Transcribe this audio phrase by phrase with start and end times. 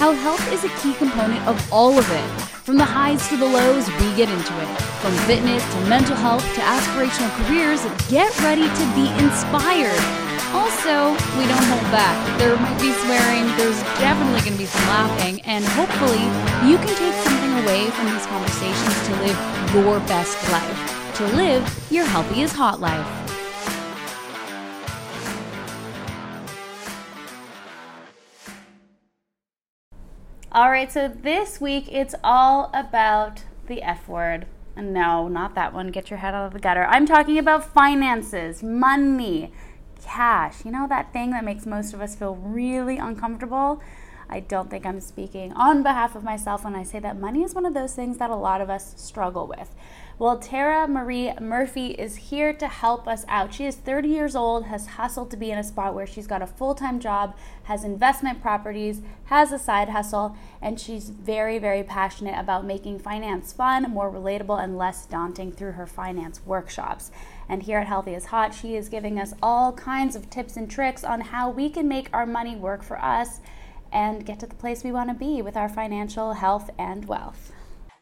[0.00, 2.28] How health is a key component of all of it.
[2.64, 4.70] From the highs to the lows, we get into it.
[5.04, 10.00] From fitness to mental health to aspirational careers, get ready to be inspired.
[10.56, 12.16] Also, we don't hold back.
[12.40, 16.24] There might be swearing, there's definitely going to be some laughing, and hopefully,
[16.64, 19.36] you can take something away from these conversations to live
[19.76, 21.12] your best life.
[21.20, 21.60] To live
[21.92, 23.04] your healthiest hot life.
[30.52, 34.46] All right, so this week it's all about the F word.
[34.76, 35.92] No, not that one.
[35.92, 36.86] Get your head out of the gutter.
[36.86, 39.52] I'm talking about finances, money,
[40.02, 40.64] cash.
[40.64, 43.80] You know that thing that makes most of us feel really uncomfortable?
[44.28, 47.54] I don't think I'm speaking on behalf of myself when I say that money is
[47.54, 49.72] one of those things that a lot of us struggle with.
[50.20, 53.54] Well, Tara Marie Murphy is here to help us out.
[53.54, 56.42] She is 30 years old, has hustled to be in a spot where she's got
[56.42, 61.82] a full time job, has investment properties, has a side hustle, and she's very, very
[61.82, 67.10] passionate about making finance fun, more relatable, and less daunting through her finance workshops.
[67.48, 70.70] And here at Healthy is Hot, she is giving us all kinds of tips and
[70.70, 73.40] tricks on how we can make our money work for us
[73.90, 77.52] and get to the place we want to be with our financial health and wealth.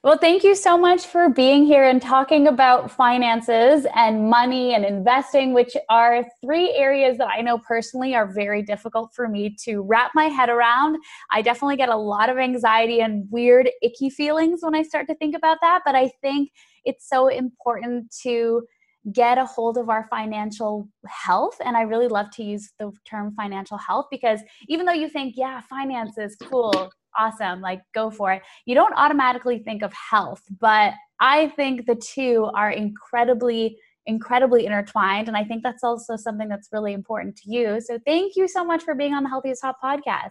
[0.04, 4.84] Well, thank you so much for being here and talking about finances and money and
[4.84, 9.82] investing, which are three areas that I know personally are very difficult for me to
[9.82, 10.98] wrap my head around.
[11.32, 15.16] I definitely get a lot of anxiety and weird, icky feelings when I start to
[15.16, 16.52] think about that, but I think
[16.84, 18.62] it's so important to
[19.12, 21.56] get a hold of our financial health.
[21.64, 25.34] And I really love to use the term financial health because even though you think,
[25.36, 28.42] yeah, finances, cool, awesome, like go for it.
[28.66, 35.28] You don't automatically think of health, but I think the two are incredibly incredibly intertwined
[35.28, 37.78] and I think that's also something that's really important to you.
[37.78, 40.30] So thank you so much for being on the Healthy is Hot podcast.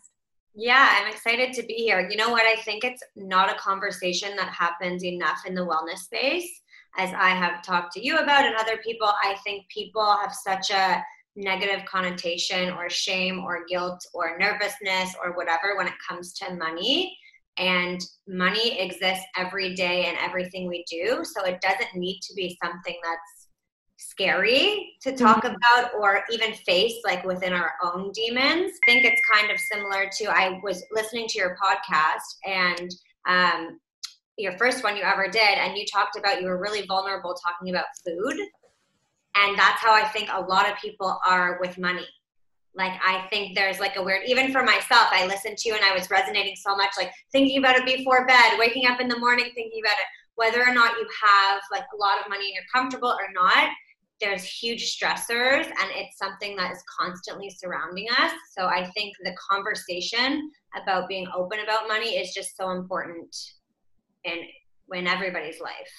[0.55, 2.09] Yeah, I'm excited to be here.
[2.09, 2.47] You know what?
[2.47, 6.49] I think it's not a conversation that happens enough in the wellness space.
[6.97, 10.71] As I have talked to you about and other people, I think people have such
[10.71, 11.03] a
[11.37, 17.15] negative connotation or shame or guilt or nervousness or whatever when it comes to money.
[17.57, 21.23] And money exists every day in everything we do.
[21.23, 23.47] So it doesn't need to be something that's
[23.97, 25.55] scary to talk mm-hmm.
[25.55, 28.71] about or even face like within our own demons.
[28.87, 32.91] I think it's kind of similar to I was listening to your podcast and
[33.27, 33.79] um,
[34.37, 37.73] your first one you ever did, and you talked about you were really vulnerable talking
[37.73, 38.37] about food
[39.35, 42.07] and that's how i think a lot of people are with money.
[42.75, 45.83] Like i think there's like a weird even for myself i listened to you and
[45.83, 49.19] i was resonating so much like thinking about it before bed waking up in the
[49.19, 50.05] morning thinking about it.
[50.35, 53.69] Whether or not you have like a lot of money and you're comfortable or not
[54.19, 58.31] there's huge stressors and it's something that is constantly surrounding us.
[58.55, 63.35] So i think the conversation about being open about money is just so important
[64.23, 64.39] in
[64.93, 65.91] in everybody's life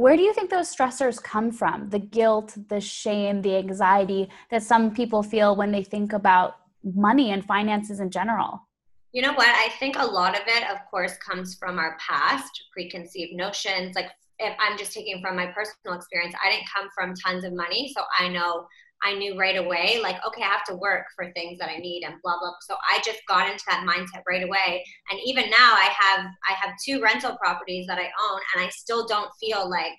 [0.00, 1.90] where do you think those stressors come from?
[1.90, 7.32] The guilt, the shame, the anxiety that some people feel when they think about money
[7.32, 8.66] and finances in general?
[9.12, 9.48] You know what?
[9.48, 13.94] I think a lot of it, of course, comes from our past preconceived notions.
[13.94, 14.06] Like,
[14.38, 17.92] if I'm just taking from my personal experience, I didn't come from tons of money.
[17.94, 18.66] So I know
[19.02, 22.04] I knew right away, like, okay, I have to work for things that I need
[22.04, 22.52] and blah blah.
[22.60, 24.84] So I just got into that mindset right away.
[25.10, 28.68] And even now, I have I have two rental properties that I own, and I
[28.68, 29.96] still don't feel like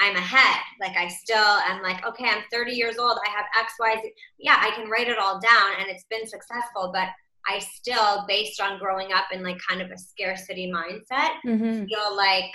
[0.00, 0.60] I'm ahead.
[0.80, 3.18] Like I still am like, okay, I'm 30 years old.
[3.26, 4.12] I have X, Y, Z.
[4.38, 6.90] Yeah, I can write it all down, and it's been successful.
[6.92, 7.08] But
[7.48, 11.84] I still, based on growing up in like kind of a scarcity mindset, mm-hmm.
[11.84, 12.52] feel like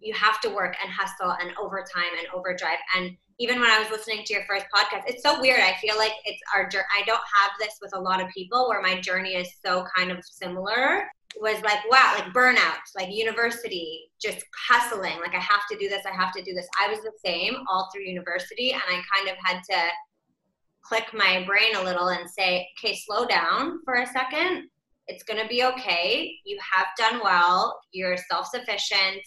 [0.00, 3.90] you have to work and hustle and overtime and overdrive and even when I was
[3.90, 5.60] listening to your first podcast, it's so weird.
[5.60, 8.80] I feel like it's our I don't have this with a lot of people where
[8.80, 11.10] my journey is so kind of similar.
[11.38, 15.18] Was like wow, like burnout, like university, just hustling.
[15.20, 16.66] Like I have to do this, I have to do this.
[16.80, 19.90] I was the same all through university, and I kind of had to
[20.80, 24.68] click my brain a little and say, okay, slow down for a second.
[25.08, 26.32] It's gonna be okay.
[26.46, 27.80] You have done well.
[27.92, 29.20] You're self sufficient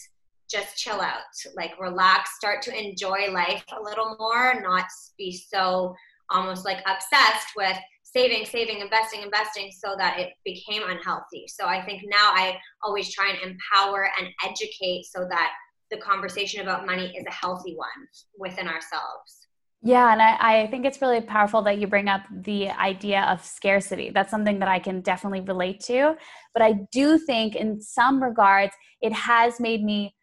[0.49, 1.21] just chill out,
[1.55, 4.85] like relax, start to enjoy life a little more, not
[5.17, 5.95] be so
[6.29, 11.45] almost like obsessed with saving, saving, investing, investing so that it became unhealthy.
[11.47, 15.51] So I think now I always try and empower and educate so that
[15.91, 17.87] the conversation about money is a healthy one
[18.37, 19.47] within ourselves.
[19.81, 23.45] Yeah, and I, I, think it's really powerful that you bring up the idea of
[23.45, 24.09] scarcity.
[24.09, 26.17] That's something that I can definitely relate to.
[26.53, 30.13] But I do think, in some regards, it has made me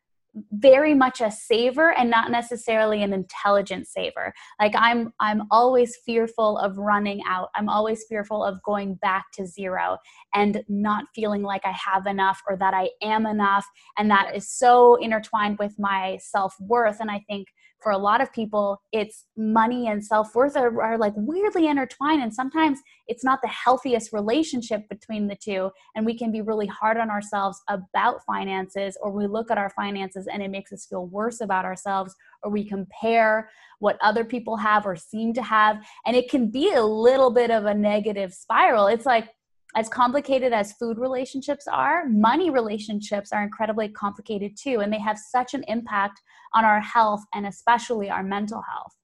[0.53, 4.33] very much a saver and not necessarily an intelligent saver.
[4.61, 7.49] Like i'm i'm always fearful of running out.
[7.55, 9.99] I'm always fearful of going back to zero
[10.35, 13.67] and not feeling like i have enough or that i am enough.
[13.97, 16.99] And that is so intertwined with my self-worth.
[17.00, 17.49] And i think
[17.82, 22.34] for a lot of people it's money and self-worth are, are, like weirdly intertwined and
[22.34, 26.96] sometimes it's not the healthiest relationship between the two and we can be really hard
[26.96, 31.06] on ourselves about finances or we look at our finances and it makes us feel
[31.06, 36.17] worse about ourselves or we compare what other people have or seem to have and
[36.17, 38.87] it can be a little bit of a negative spiral.
[38.87, 39.28] It's like
[39.76, 44.81] as complicated as food relationships are, money relationships are incredibly complicated too.
[44.81, 46.20] And they have such an impact
[46.55, 48.94] on our health and especially our mental health.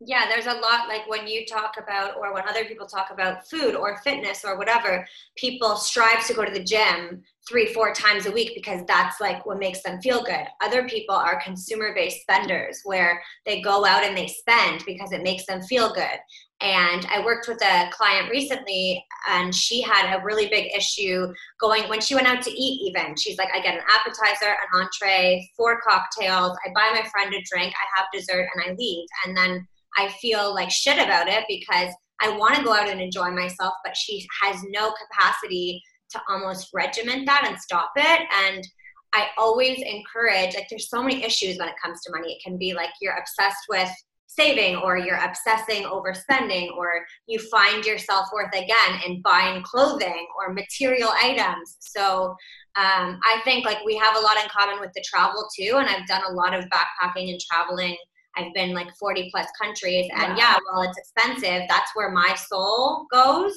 [0.00, 3.48] Yeah, there's a lot like when you talk about, or when other people talk about
[3.48, 5.06] food or fitness or whatever,
[5.36, 9.46] people strive to go to the gym three, four times a week because that's like
[9.46, 10.46] what makes them feel good.
[10.62, 15.22] Other people are consumer based spenders where they go out and they spend because it
[15.22, 16.18] makes them feel good.
[16.64, 21.30] And I worked with a client recently, and she had a really big issue
[21.60, 23.14] going when she went out to eat, even.
[23.16, 27.42] She's like, I get an appetizer, an entree, four cocktails, I buy my friend a
[27.52, 29.06] drink, I have dessert, and I leave.
[29.26, 29.68] And then
[29.98, 33.74] I feel like shit about it because I want to go out and enjoy myself,
[33.84, 35.82] but she has no capacity
[36.12, 38.20] to almost regiment that and stop it.
[38.46, 38.66] And
[39.12, 42.32] I always encourage, like, there's so many issues when it comes to money.
[42.32, 43.90] It can be like you're obsessed with
[44.36, 50.26] saving or you're obsessing over spending or you find your self-worth again in buying clothing
[50.38, 51.76] or material items.
[51.80, 52.34] So
[52.76, 55.88] um, i think like we have a lot in common with the travel too and
[55.88, 57.96] i've done a lot of backpacking and traveling.
[58.36, 60.36] I've been like 40 plus countries and wow.
[60.36, 63.56] yeah well it's expensive that's where my soul goes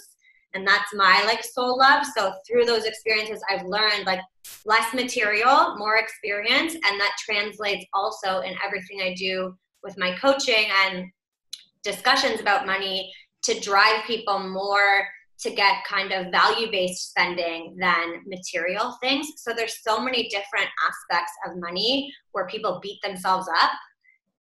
[0.54, 2.06] and that's my like soul love.
[2.16, 4.22] So through those experiences i've learned like
[4.66, 10.68] less material more experience and that translates also in everything i do with my coaching
[10.86, 11.07] and
[11.84, 13.12] discussions about money
[13.44, 15.07] to drive people more
[15.39, 19.28] to get kind of value based spending than material things.
[19.38, 23.72] So there's so many different aspects of money where people beat themselves up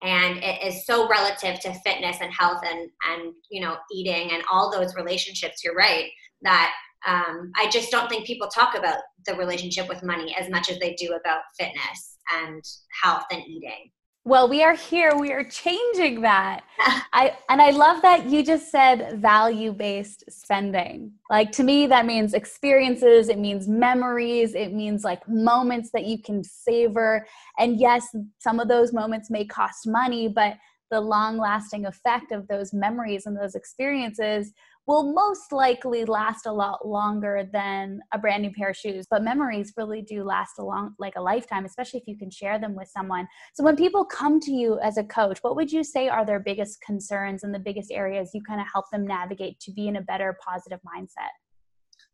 [0.01, 4.43] and it is so relative to fitness and health and and you know eating and
[4.51, 6.09] all those relationships you're right
[6.41, 6.73] that
[7.07, 10.77] um, i just don't think people talk about the relationship with money as much as
[10.79, 12.61] they do about fitness and
[13.01, 13.89] health and eating
[14.27, 15.15] well, we are here.
[15.15, 16.63] We are changing that.
[17.13, 21.11] I and I love that you just said value-based spending.
[21.29, 26.21] Like to me that means experiences, it means memories, it means like moments that you
[26.21, 27.27] can savor.
[27.59, 28.07] And yes,
[28.39, 30.55] some of those moments may cost money, but
[30.89, 34.53] the long-lasting effect of those memories and those experiences
[34.87, 39.23] will most likely last a lot longer than a brand new pair of shoes but
[39.23, 42.75] memories really do last a long like a lifetime especially if you can share them
[42.75, 43.27] with someone.
[43.53, 46.39] So when people come to you as a coach what would you say are their
[46.39, 49.97] biggest concerns and the biggest areas you kind of help them navigate to be in
[49.97, 51.31] a better positive mindset?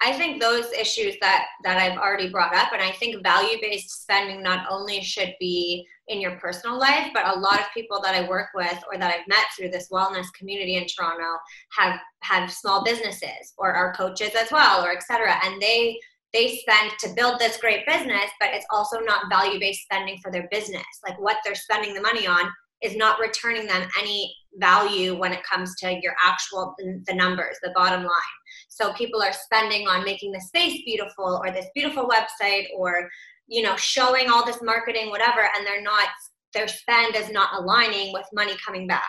[0.03, 4.41] I think those issues that that I've already brought up, and I think value-based spending
[4.41, 8.27] not only should be in your personal life, but a lot of people that I
[8.27, 11.39] work with or that I've met through this wellness community in Toronto
[11.77, 15.35] have have small businesses or are coaches as well, or etc.
[15.43, 15.97] And they
[16.33, 20.47] they spend to build this great business, but it's also not value-based spending for their
[20.51, 20.85] business.
[21.05, 22.49] Like what they're spending the money on
[22.81, 27.71] is not returning them any value when it comes to your actual the numbers the
[27.73, 28.37] bottom line
[28.67, 33.09] so people are spending on making the space beautiful or this beautiful website or
[33.51, 36.07] you know showing all this marketing whatever and they're not
[36.53, 39.03] their spend is not aligning with money coming back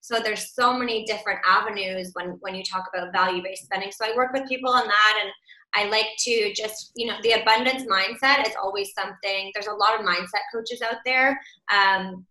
[0.00, 4.06] so there's so many different avenues when when you talk about value based spending so
[4.06, 5.30] i work with people on that and
[5.74, 9.50] I like to just, you know, the abundance mindset is always something.
[9.52, 11.38] There's a lot of mindset coaches out there.
[11.70, 12.26] Um,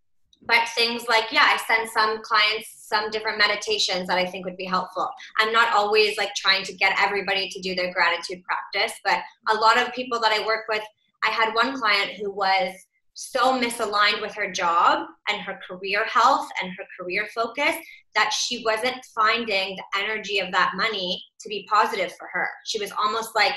[0.45, 4.57] but things like yeah i send some clients some different meditations that i think would
[4.57, 5.09] be helpful
[5.39, 9.19] i'm not always like trying to get everybody to do their gratitude practice but
[9.49, 10.83] a lot of people that i work with
[11.27, 12.73] i had one client who was
[13.13, 17.75] so misaligned with her job and her career health and her career focus
[18.13, 22.79] that she wasn't finding the energy of that money to be positive for her she
[22.79, 23.53] was almost like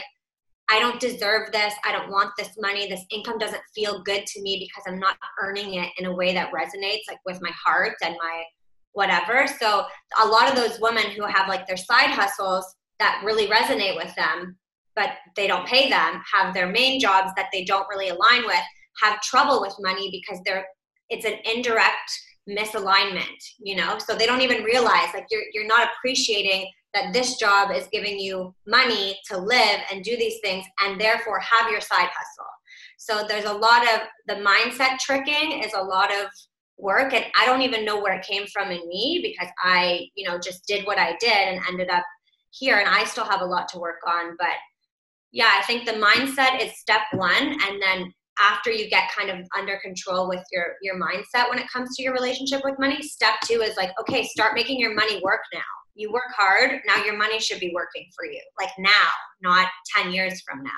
[0.73, 1.75] I don't deserve this.
[1.85, 2.89] I don't want this money.
[2.89, 6.33] This income doesn't feel good to me because I'm not earning it in a way
[6.33, 8.45] that resonates like with my heart and my
[8.93, 9.49] whatever.
[9.61, 9.85] So
[10.23, 12.65] a lot of those women who have like their side hustles
[13.01, 14.57] that really resonate with them,
[14.97, 18.61] but they don't pay them, have their main jobs that they don't really align with,
[19.03, 20.67] have trouble with money because they're
[21.09, 22.11] it's an indirect
[22.49, 23.25] misalignment,
[23.59, 23.99] you know?
[23.99, 28.19] So they don't even realize like you're you're not appreciating that this job is giving
[28.19, 32.51] you money to live and do these things and therefore have your side hustle.
[32.99, 36.29] So there's a lot of the mindset tricking is a lot of
[36.79, 40.29] work and I don't even know where it came from in me because I, you
[40.29, 42.05] know, just did what I did and ended up
[42.51, 44.49] here and I still have a lot to work on, but
[45.33, 49.47] yeah, I think the mindset is step 1 and then after you get kind of
[49.57, 53.35] under control with your your mindset when it comes to your relationship with money, step
[53.45, 55.61] 2 is like, okay, start making your money work now.
[55.95, 58.41] You work hard, now your money should be working for you.
[58.59, 59.09] Like now,
[59.43, 60.71] not 10 years from now.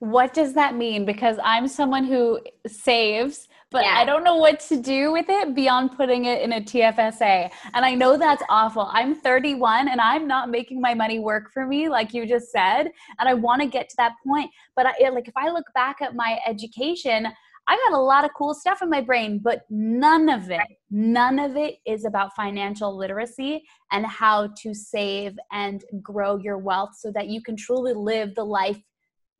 [0.00, 1.04] What does that mean?
[1.04, 3.94] Because I'm someone who saves, but yeah.
[3.96, 7.50] I don't know what to do with it beyond putting it in a TFSA.
[7.72, 8.88] And I know that's awful.
[8.92, 12.88] I'm 31 and I'm not making my money work for me, like you just said.
[13.18, 14.50] And I want to get to that point.
[14.76, 17.28] But I, like, if I look back at my education,
[17.66, 21.38] I got a lot of cool stuff in my brain, but none of it, none
[21.38, 27.10] of it is about financial literacy and how to save and grow your wealth so
[27.12, 28.78] that you can truly live the life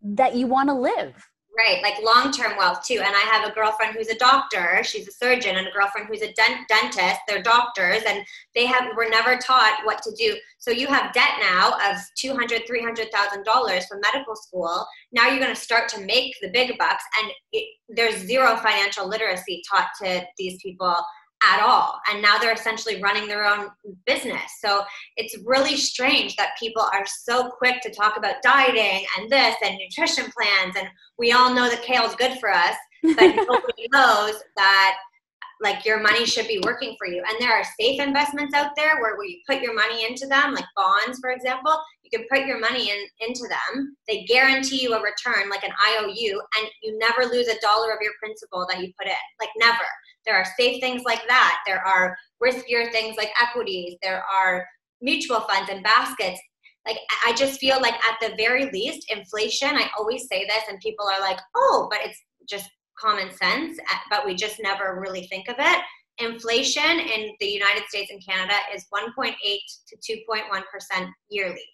[0.02, 1.14] that you want to live.
[1.56, 2.94] Right, like long term wealth too.
[2.94, 6.22] And I have a girlfriend who's a doctor, she's a surgeon, and a girlfriend who's
[6.22, 7.20] a dent- dentist.
[7.28, 8.24] They're doctors, and
[8.56, 10.36] they have were never taught what to do.
[10.58, 14.84] So you have debt now of two hundred, three hundred thousand dollars from medical school.
[15.12, 19.08] Now you're going to start to make the big bucks, and it, there's zero financial
[19.08, 20.96] literacy taught to these people
[21.46, 22.00] at all.
[22.10, 23.68] And now they're essentially running their own
[24.06, 24.42] business.
[24.60, 24.84] So
[25.16, 29.76] it's really strange that people are so quick to talk about dieting and this and
[29.76, 30.76] nutrition plans.
[30.78, 34.96] And we all know that kale is good for us, but nobody knows that
[35.62, 37.22] like your money should be working for you.
[37.26, 40.54] And there are safe investments out there where, where you put your money into them,
[40.54, 41.80] like bonds, for example.
[42.02, 43.96] You can put your money in into them.
[44.06, 47.98] They guarantee you a return, like an IOU, and you never lose a dollar of
[48.02, 49.14] your principal that you put in.
[49.40, 49.84] Like never.
[50.26, 51.58] There are safe things like that.
[51.66, 53.96] There are riskier things like equities.
[54.02, 54.66] There are
[55.00, 56.40] mutual funds and baskets.
[56.86, 59.70] Like I just feel like at the very least, inflation.
[59.70, 63.98] I always say this, and people are like, "Oh, but it's just common sense, uh,
[64.10, 65.78] but we just never really think of it.
[66.18, 69.34] Inflation in the United States and Canada is 1.8
[69.88, 69.96] to
[70.30, 71.64] 2.1% yearly.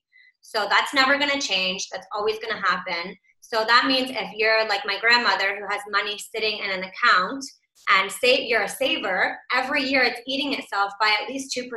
[0.40, 1.88] So that's never going to change.
[1.92, 3.14] That's always going to happen.
[3.40, 7.45] So that means if you're like my grandmother who has money sitting in an account
[7.88, 11.68] and say you're a saver, every year it's eating itself by at least 2%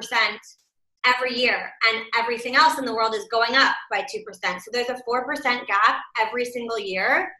[1.05, 4.05] every year and everything else in the world is going up by 2%.
[4.43, 7.31] So there's a 4% gap every single year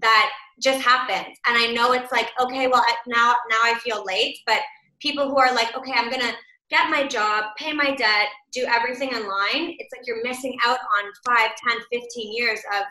[0.00, 0.30] that
[0.62, 1.36] just happens.
[1.46, 4.60] And I know it's like, okay, well now now I feel late, but
[5.00, 6.32] people who are like, okay, I'm gonna
[6.70, 10.78] get my job, pay my debt, do everything in line, it's like you're missing out
[10.78, 12.84] on 5, 10, 15 years of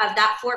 [0.00, 0.52] of that 4%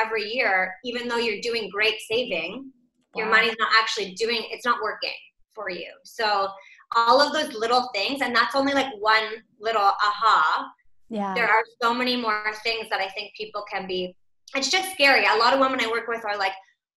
[0.00, 2.72] every year, even though you're doing great saving,
[3.14, 3.22] wow.
[3.22, 5.10] your money's not actually doing it's not working
[5.54, 5.90] for you.
[6.04, 6.48] So
[6.96, 9.24] all of those little things, and that's only like one
[9.60, 10.70] little aha.
[11.08, 11.34] Yeah.
[11.34, 14.14] There are so many more things that I think people can be
[14.54, 15.24] it's just scary.
[15.26, 16.52] A lot of women I work with are like,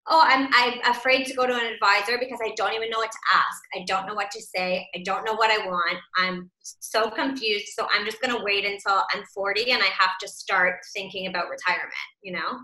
[0.08, 3.12] oh, I'm, I'm afraid to go to an advisor because I don't even know what
[3.12, 3.62] to ask.
[3.75, 4.86] I don't know what to say.
[4.96, 5.98] I don't know what I want.
[6.17, 7.67] I'm so confused.
[7.67, 11.27] So I'm just going to wait until I'm 40 and I have to start thinking
[11.27, 12.60] about retirement, you know?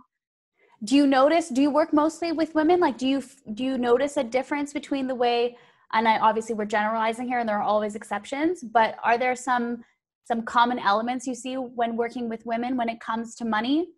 [0.84, 2.80] Do you notice, do you work mostly with women?
[2.80, 5.58] Like, do you, do you notice a difference between the way,
[5.92, 9.84] and I obviously we're generalizing here and there are always exceptions, but are there some,
[10.24, 13.90] some common elements you see when working with women when it comes to money?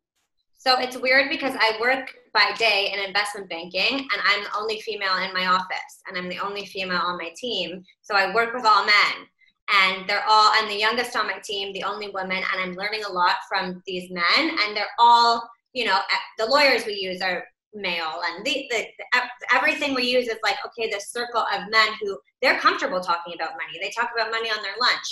[0.58, 4.80] So it's weird because I work by day in investment banking and I'm the only
[4.82, 7.84] female in my office and I'm the only female on my team.
[8.02, 9.28] So I work with all men
[9.70, 13.04] and they're all, I'm the youngest on my team, the only woman, and I'm learning
[13.04, 16.00] a lot from these men and they're all, you know,
[16.38, 20.58] the lawyers we use are male and the, the, the, everything we use is like
[20.66, 24.50] okay this circle of men who they're comfortable talking about money they talk about money
[24.50, 25.06] on their lunch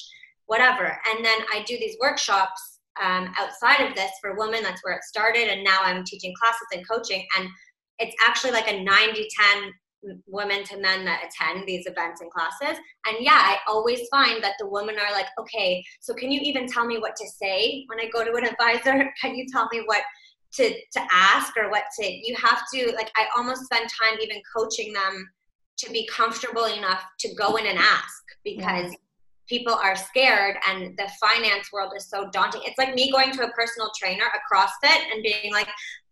[0.47, 4.63] whatever and then i do these workshops um, outside of this for women.
[4.63, 5.47] That's where it started.
[5.49, 7.25] And now I'm teaching classes and coaching.
[7.37, 7.47] And
[7.99, 9.71] it's actually like a 90 10
[10.27, 12.81] women to men that attend these events and classes.
[13.05, 16.67] And yeah, I always find that the women are like, okay, so can you even
[16.67, 19.11] tell me what to say when I go to an advisor?
[19.21, 20.01] Can you tell me what
[20.53, 24.41] to, to ask or what to, you have to, like, I almost spend time even
[24.55, 25.29] coaching them
[25.77, 28.93] to be comfortable enough to go in and ask because.
[29.47, 32.61] People are scared and the finance world is so daunting.
[32.65, 35.67] It's like me going to a personal trainer, a CrossFit, and being like,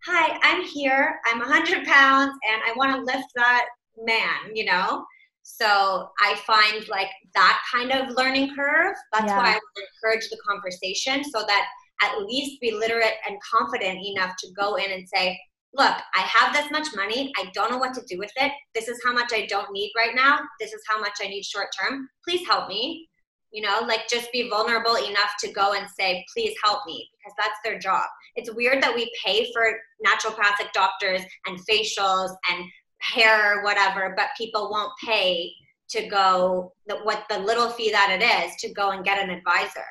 [0.08, 1.20] Hi, I'm here.
[1.27, 3.65] I'm 100 pounds and I want to lift that
[4.03, 5.06] man, you know?
[5.44, 8.96] So I find like that kind of learning curve.
[9.13, 9.38] That's yeah.
[9.38, 9.60] why I
[10.03, 11.67] encourage the conversation so that
[12.01, 15.39] at least be literate and confident enough to go in and say,
[15.74, 17.32] look, I have this much money.
[17.38, 18.51] I don't know what to do with it.
[18.74, 20.39] This is how much I don't need right now.
[20.60, 22.08] This is how much I need short term.
[22.24, 23.08] Please help me.
[23.51, 27.34] You know, like just be vulnerable enough to go and say, please help me, because
[27.38, 28.04] that's their job.
[28.36, 29.72] It's weird that we pay for
[30.06, 32.66] naturopathic doctors and facials and
[33.00, 35.51] hair or whatever, but people won't pay
[35.89, 36.74] to go
[37.04, 39.86] what the little fee that it is to go and get an advisor.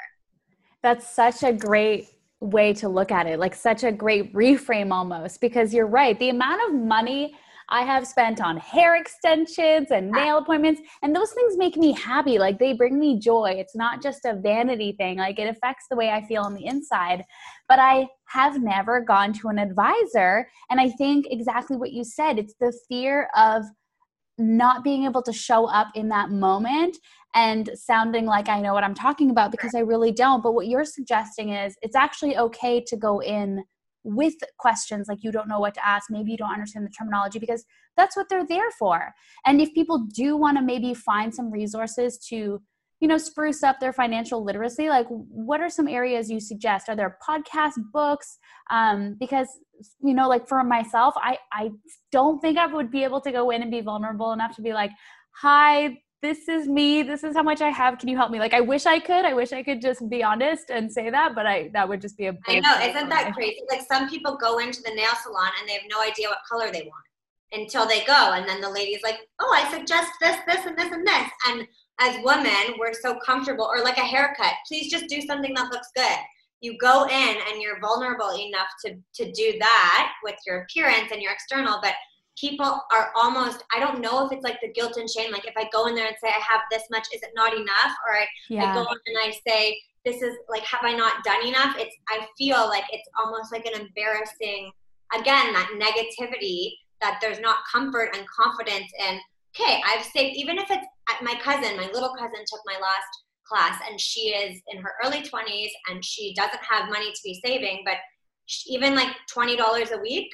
[0.86, 5.40] That's such a great way to look at it, like such a great reframe almost,
[5.40, 6.16] because you're right.
[6.16, 7.34] The amount of money
[7.68, 10.24] I have spent on hair extensions and ah.
[10.24, 12.38] nail appointments, and those things make me happy.
[12.38, 13.56] Like they bring me joy.
[13.56, 16.64] It's not just a vanity thing, like it affects the way I feel on the
[16.64, 17.24] inside.
[17.68, 20.48] But I have never gone to an advisor.
[20.70, 23.64] And I think exactly what you said it's the fear of
[24.38, 26.96] not being able to show up in that moment
[27.36, 30.42] and sounding like I know what I'm talking about because I really don't.
[30.42, 33.62] But what you're suggesting is it's actually okay to go in
[34.04, 37.38] with questions like you don't know what to ask, maybe you don't understand the terminology
[37.38, 37.64] because
[37.96, 39.12] that's what they're there for.
[39.44, 42.62] And if people do want to maybe find some resources to
[43.00, 46.96] you know spruce up their financial literacy like what are some areas you suggest are
[46.96, 48.38] there podcast books
[48.70, 49.48] um, because
[50.02, 51.70] you know like for myself i i
[52.10, 54.72] don't think i would be able to go in and be vulnerable enough to be
[54.72, 54.90] like
[55.42, 55.94] hi
[56.26, 58.38] this is me this is how much i have can you help me?
[58.38, 61.34] Like i wish i could i wish i could just be honest and say that
[61.34, 63.60] but i that would just be a i know isn't that crazy?
[63.70, 66.72] Like some people go into the nail salon and they have no idea what color
[66.72, 67.06] they want
[67.52, 70.92] until they go and then the lady's like oh i suggest this this and this
[70.92, 71.66] and this and
[71.98, 75.88] as women, we're so comfortable, or like a haircut, please just do something that looks
[75.94, 76.18] good.
[76.60, 81.22] You go in and you're vulnerable enough to, to do that with your appearance and
[81.22, 81.94] your external, but
[82.38, 85.32] people are almost, I don't know if it's like the guilt and shame.
[85.32, 87.54] Like if I go in there and say, I have this much, is it not
[87.54, 87.96] enough?
[88.06, 88.70] Or I, yeah.
[88.70, 91.76] I go in and I say, this is like, have I not done enough?
[91.78, 94.70] It's, I feel like it's almost like an embarrassing,
[95.18, 99.18] again, that negativity that there's not comfort and confidence in
[99.58, 103.08] okay, I've saved, even if it's uh, my cousin, my little cousin took my last
[103.46, 107.40] class and she is in her early 20s and she doesn't have money to be
[107.44, 107.96] saving, but
[108.66, 110.30] even like $20 a week,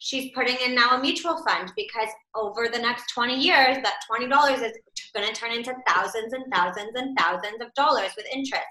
[0.00, 4.54] she's putting in now a mutual fund because over the next 20 years, that $20
[4.54, 4.72] is
[5.14, 8.66] going to turn into thousands and thousands and thousands of dollars with interest.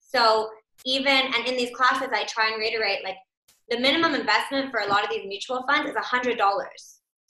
[0.00, 0.50] So
[0.84, 3.16] even, and in these classes, I try and reiterate like
[3.70, 6.36] the minimum investment for a lot of these mutual funds is $100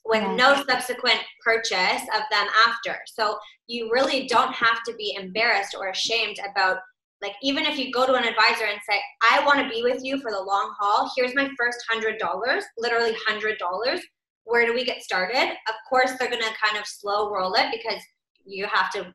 [0.04, 0.34] with yeah.
[0.34, 2.98] no subsequent purchase of them after.
[3.06, 6.78] So you really don't have to be embarrassed or ashamed about
[7.22, 10.04] like even if you go to an advisor and say i want to be with
[10.04, 14.00] you for the long haul here's my first hundred dollars literally hundred dollars
[14.44, 15.50] where do we get started?
[15.68, 18.02] Of course they're going to kind of slow roll it because
[18.44, 19.14] you have to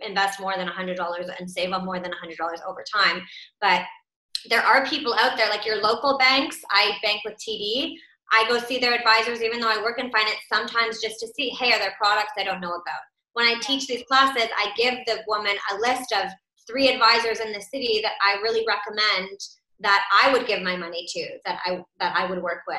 [0.00, 2.82] invest more than a hundred dollars and save up more than a hundred dollars over
[2.90, 3.22] time.
[3.60, 3.82] But
[4.48, 6.58] there are people out there like your local banks.
[6.70, 7.94] I bank with td
[8.32, 11.50] I go see their advisors, even though I work in finance, sometimes just to see,
[11.50, 13.00] hey, are there products I don't know about?
[13.32, 16.30] When I teach these classes, I give the woman a list of
[16.70, 19.38] three advisors in the city that I really recommend
[19.80, 22.78] that I would give my money to, that I that I would work with.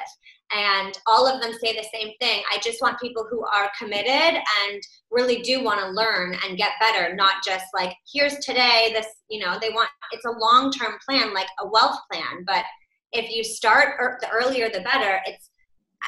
[0.53, 2.43] And all of them say the same thing.
[2.51, 6.71] I just want people who are committed and really do want to learn and get
[6.79, 11.33] better, not just like here's today this, you know, they want it's a long-term plan
[11.33, 12.65] like a wealth plan, but
[13.11, 15.49] if you start er, the earlier the better it's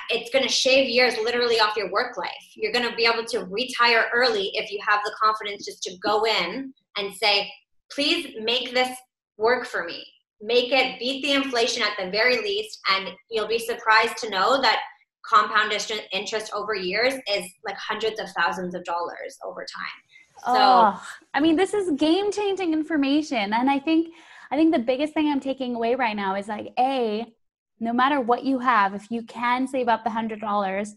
[0.10, 3.26] it's going to shave years literally off your work life you're going to be able
[3.26, 7.52] to retire early if you have the confidence just to go in and say
[7.94, 8.96] please make this
[9.38, 10.04] work for me.
[10.42, 14.62] Make it beat the inflation at the very least and you'll be surprised to know
[14.62, 14.82] that
[15.26, 15.72] compound
[16.12, 20.46] interest over years is like hundreds of thousands of dollars over time.
[20.46, 24.14] So oh, i mean this is game changing information and i think
[24.54, 27.26] I think the biggest thing I'm taking away right now is like, A,
[27.80, 30.90] no matter what you have, if you can save up the $100,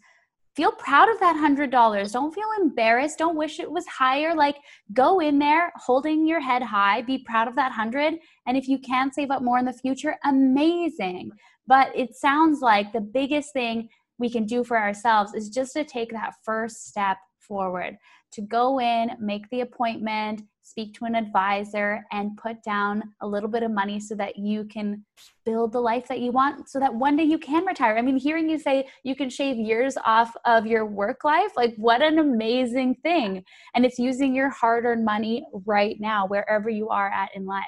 [0.56, 2.12] feel proud of that $100.
[2.12, 3.18] Don't feel embarrassed.
[3.18, 4.34] Don't wish it was higher.
[4.34, 4.56] Like,
[4.94, 8.14] go in there holding your head high, be proud of that 100.
[8.46, 11.30] And if you can save up more in the future, amazing.
[11.66, 13.88] But it sounds like the biggest thing
[14.18, 17.96] we can do for ourselves is just to take that first step forward
[18.32, 23.48] to go in, make the appointment, speak to an advisor, and put down a little
[23.48, 25.04] bit of money so that you can
[25.44, 27.96] build the life that you want so that one day you can retire.
[27.96, 31.74] I mean, hearing you say you can shave years off of your work life, like
[31.76, 33.44] what an amazing thing.
[33.74, 37.64] And it's using your hard earned money right now, wherever you are at in life.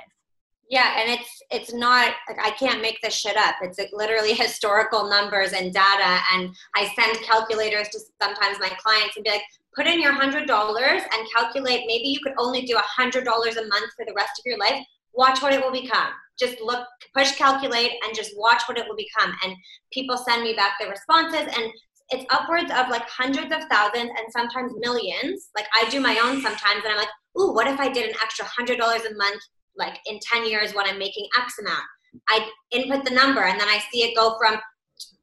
[0.70, 3.54] Yeah, and it's it's not like I can't make this shit up.
[3.62, 9.16] It's like literally historical numbers and data, and I send calculators to sometimes my clients
[9.16, 9.42] and be like,
[9.74, 11.84] put in your hundred dollars and calculate.
[11.86, 14.58] Maybe you could only do a hundred dollars a month for the rest of your
[14.58, 14.84] life.
[15.14, 16.10] Watch what it will become.
[16.38, 19.34] Just look, push calculate, and just watch what it will become.
[19.44, 19.54] And
[19.90, 21.72] people send me back their responses, and
[22.10, 25.48] it's upwards of like hundreds of thousands and sometimes millions.
[25.56, 27.08] Like I do my own sometimes, and I'm like,
[27.40, 29.40] ooh, what if I did an extra hundred dollars a month
[29.78, 31.84] like in 10 years when I'm making X amount.
[32.28, 34.58] I input the number and then I see it go from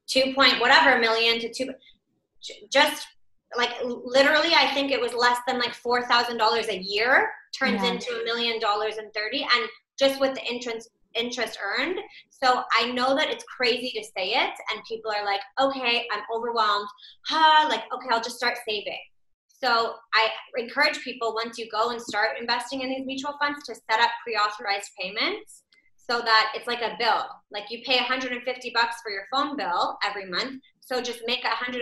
[0.08, 1.72] two point whatever million to two,
[2.72, 3.08] just
[3.58, 7.92] like literally, I think it was less than like $4,000 a year turns yeah.
[7.92, 11.98] into a million dollars and 30 and just with the interest interest earned.
[12.30, 16.22] So I know that it's crazy to say it and people are like, okay, I'm
[16.34, 16.88] overwhelmed.
[17.26, 19.00] Huh, like, okay, I'll just start saving.
[19.66, 23.74] So I encourage people once you go and start investing in these mutual funds to
[23.74, 25.64] set up pre-authorized payments
[25.98, 27.26] so that it's like a bill.
[27.52, 30.62] Like you pay 150 bucks for your phone bill every month.
[30.82, 31.82] So just make a $150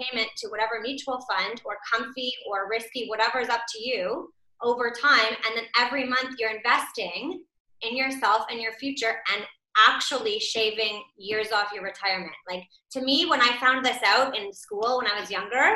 [0.00, 4.92] payment to whatever mutual fund or comfy or risky, whatever is up to you over
[4.92, 5.34] time.
[5.46, 7.42] And then every month you're investing
[7.82, 9.42] in yourself and your future and
[9.88, 12.34] actually shaving years off your retirement.
[12.48, 15.74] Like to me, when I found this out in school when I was younger,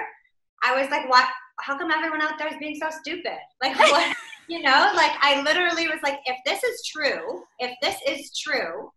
[0.64, 1.28] I was like, what?
[1.60, 3.38] How come everyone out there is being so stupid?
[3.62, 4.16] Like, what?
[4.48, 8.90] you know, like I literally was like, if this is true, if this is true,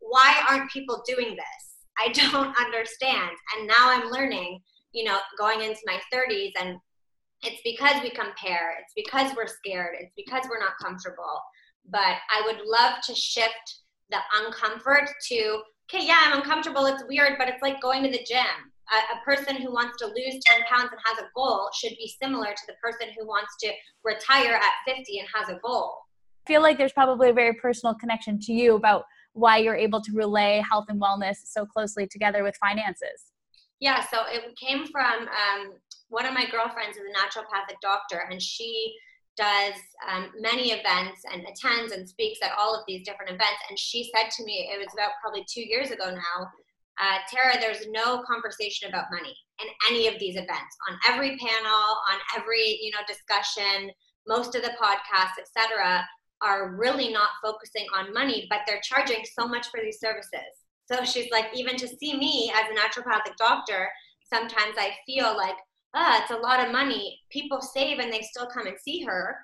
[0.00, 1.72] why aren't people doing this?
[1.98, 3.30] I don't understand.
[3.56, 4.60] And now I'm learning,
[4.92, 6.78] you know, going into my 30s, and
[7.42, 11.40] it's because we compare, it's because we're scared, it's because we're not comfortable.
[11.90, 15.62] But I would love to shift the uncomfort to,
[15.92, 19.24] okay, yeah, I'm uncomfortable, it's weird, but it's like going to the gym a, a
[19.24, 22.62] person who wants to lose 10 pounds and has a goal should be similar to
[22.66, 23.70] the person who wants to
[24.04, 25.98] retire at 50 and has a goal.
[26.46, 30.00] I feel like there's probably a very personal connection to you about why you're able
[30.02, 33.32] to relay health and wellness so closely together with finances.
[33.80, 35.72] Yeah, so it came from um,
[36.08, 38.94] one of my girlfriends is a naturopathic doctor, and she
[39.36, 39.74] does
[40.08, 43.58] um, many events and attends and speaks at all of these different events.
[43.68, 46.50] And she said to me, it was about probably two years ago now,
[47.00, 50.76] uh, Tara, there's no conversation about money in any of these events.
[50.90, 53.90] On every panel, on every you know discussion,
[54.26, 56.04] most of the podcasts, etc.,
[56.42, 60.52] are really not focusing on money, but they're charging so much for these services.
[60.90, 63.88] So she's like, even to see me as a naturopathic doctor,
[64.32, 65.54] sometimes I feel like,
[65.94, 67.18] ah, it's a lot of money.
[67.30, 69.36] People save and they still come and see her,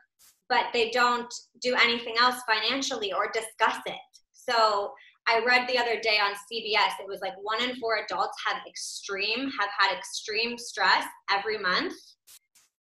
[0.48, 1.32] but they don't
[1.62, 3.94] do anything else financially or discuss it.
[4.32, 4.92] So
[5.28, 8.62] I read the other day on CBS, it was like one in four adults have
[8.66, 11.94] extreme, have had extreme stress every month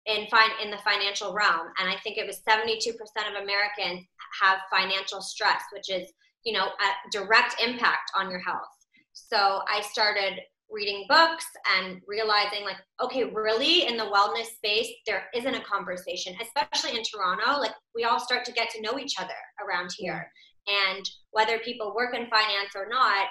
[0.07, 1.67] in fin- in the financial realm.
[1.79, 2.95] And I think it was 72%
[3.29, 4.07] of Americans
[4.41, 6.11] have financial stress, which is,
[6.45, 8.69] you know, a direct impact on your health.
[9.13, 10.39] So I started
[10.71, 11.47] reading books
[11.79, 17.03] and realizing like okay really in the wellness space there isn't a conversation especially in
[17.03, 19.33] toronto like we all start to get to know each other
[19.67, 20.31] around here
[20.69, 23.27] and whether people work in finance or not,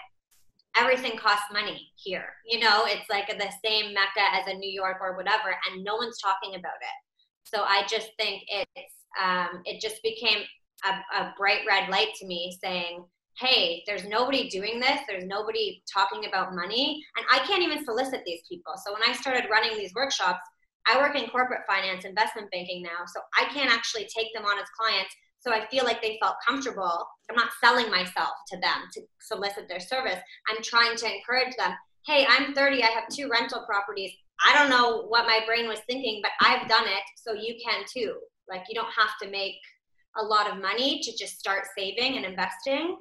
[0.75, 2.25] everything costs money here.
[2.45, 5.95] You know, it's like the same mecca as a New York or whatever, and no
[5.95, 6.97] one's talking about it.
[7.43, 10.43] So I just think it's um, it just became
[10.85, 13.03] a, a bright red light to me saying,
[13.39, 14.99] hey, there's nobody doing this.
[15.07, 17.03] There's nobody talking about money.
[17.15, 18.73] And I can't even solicit these people.
[18.83, 20.39] So when I started running these workshops,
[20.87, 23.05] I work in corporate finance, investment banking now.
[23.07, 26.35] So I can't actually take them on as clients so I feel like they felt
[26.45, 27.07] comfortable.
[27.29, 30.19] I'm not selling myself to them to solicit their service.
[30.49, 31.73] I'm trying to encourage them.
[32.05, 32.83] Hey, I'm 30.
[32.83, 34.11] I have two rental properties.
[34.45, 37.03] I don't know what my brain was thinking, but I've done it.
[37.15, 38.15] So you can too.
[38.49, 39.55] Like you don't have to make
[40.17, 42.97] a lot of money to just start saving and investing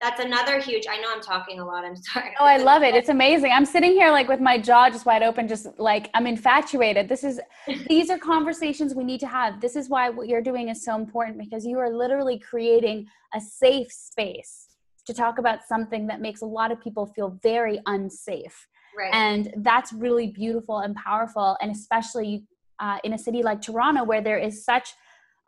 [0.00, 2.94] that's another huge i know i'm talking a lot i'm sorry oh i love it
[2.94, 6.26] it's amazing i'm sitting here like with my jaw just wide open just like i'm
[6.26, 7.40] infatuated this is
[7.88, 10.94] these are conversations we need to have this is why what you're doing is so
[10.94, 14.68] important because you are literally creating a safe space
[15.06, 19.12] to talk about something that makes a lot of people feel very unsafe right.
[19.12, 22.44] and that's really beautiful and powerful and especially
[22.80, 24.90] uh, in a city like toronto where there is such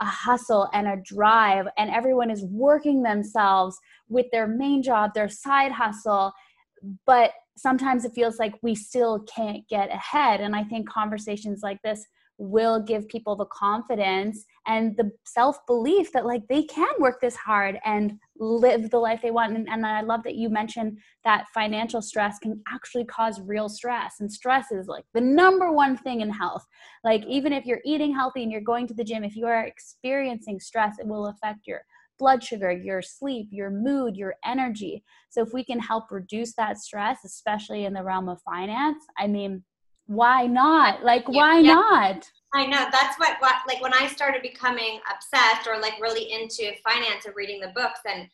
[0.00, 5.28] a hustle and a drive and everyone is working themselves with their main job their
[5.28, 6.32] side hustle.
[7.06, 10.40] But sometimes it feels like we still can't get ahead.
[10.40, 12.04] And i think conversations like this
[12.38, 17.36] will give people the confidence and the self belief that like they can work this
[17.36, 19.56] hard and live the life they want.
[19.56, 24.16] And, and, I love that you mentioned that financial stress can actually cause real stress.
[24.20, 26.64] And stress is like the number one thing in health.
[27.04, 29.64] Like, even if you're eating healthy and you're going to the gym, if you are
[29.64, 31.82] experiencing stress, it will affect your
[32.18, 35.02] blood sugar, your sleep, your mood, your energy.
[35.30, 39.26] So if we can help reduce that stress, especially in the realm of finance, I
[39.26, 39.64] mean,
[40.10, 41.04] why not?
[41.04, 41.74] Like, why yeah.
[41.74, 42.28] not?
[42.52, 46.72] I know that's what, what like when I started becoming obsessed or like really into
[46.82, 48.28] finance and reading the books and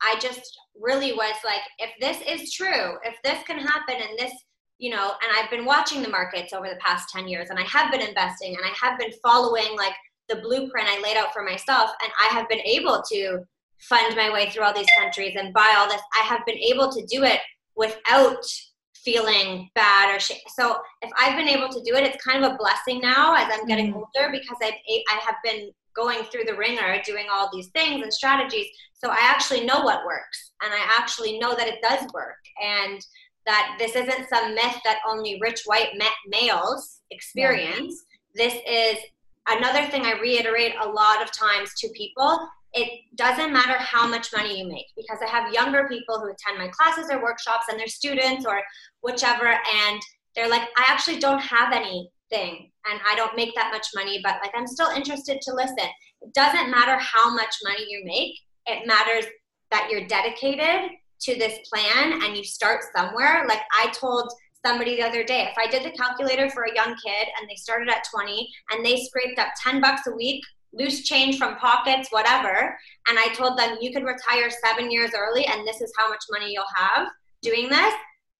[0.00, 4.32] I just really was like if this is true, if this can happen and this
[4.78, 7.64] you know, and I've been watching the markets over the past 10 years and I
[7.64, 9.94] have been investing and I have been following like
[10.28, 13.40] the blueprint I laid out for myself and I have been able to
[13.80, 16.00] fund my way through all these countries and buy all this.
[16.14, 17.40] I have been able to do it
[17.74, 18.44] without
[19.04, 20.38] feeling bad or shame.
[20.56, 23.48] So if I've been able to do it, it's kind of a blessing now as
[23.52, 24.02] I'm getting mm-hmm.
[24.16, 24.74] older because I've
[25.10, 28.66] I have been going through the wringer doing all these things and strategies.
[28.94, 33.00] So I actually know what works and I actually know that it does work and
[33.46, 38.04] that this isn't some myth that only rich white males experience.
[38.34, 38.98] This is
[39.48, 42.38] another thing I reiterate a lot of times to people
[42.72, 46.58] it doesn't matter how much money you make because I have younger people who attend
[46.58, 48.62] my classes or workshops and they're students or
[49.02, 50.00] whichever and
[50.36, 54.36] they're like I actually don't have anything and I don't make that much money but
[54.42, 55.88] like I'm still interested to listen.
[56.22, 58.34] It doesn't matter how much money you make.
[58.66, 59.24] It matters
[59.70, 60.90] that you're dedicated
[61.22, 63.44] to this plan and you start somewhere.
[63.48, 64.32] Like I told
[64.64, 67.56] somebody the other day, if I did the calculator for a young kid and they
[67.56, 72.08] started at 20 and they scraped up 10 bucks a week loose change from pockets,
[72.10, 72.76] whatever.
[73.08, 76.24] And I told them, you could retire seven years early, and this is how much
[76.30, 77.08] money you'll have
[77.42, 77.94] doing this.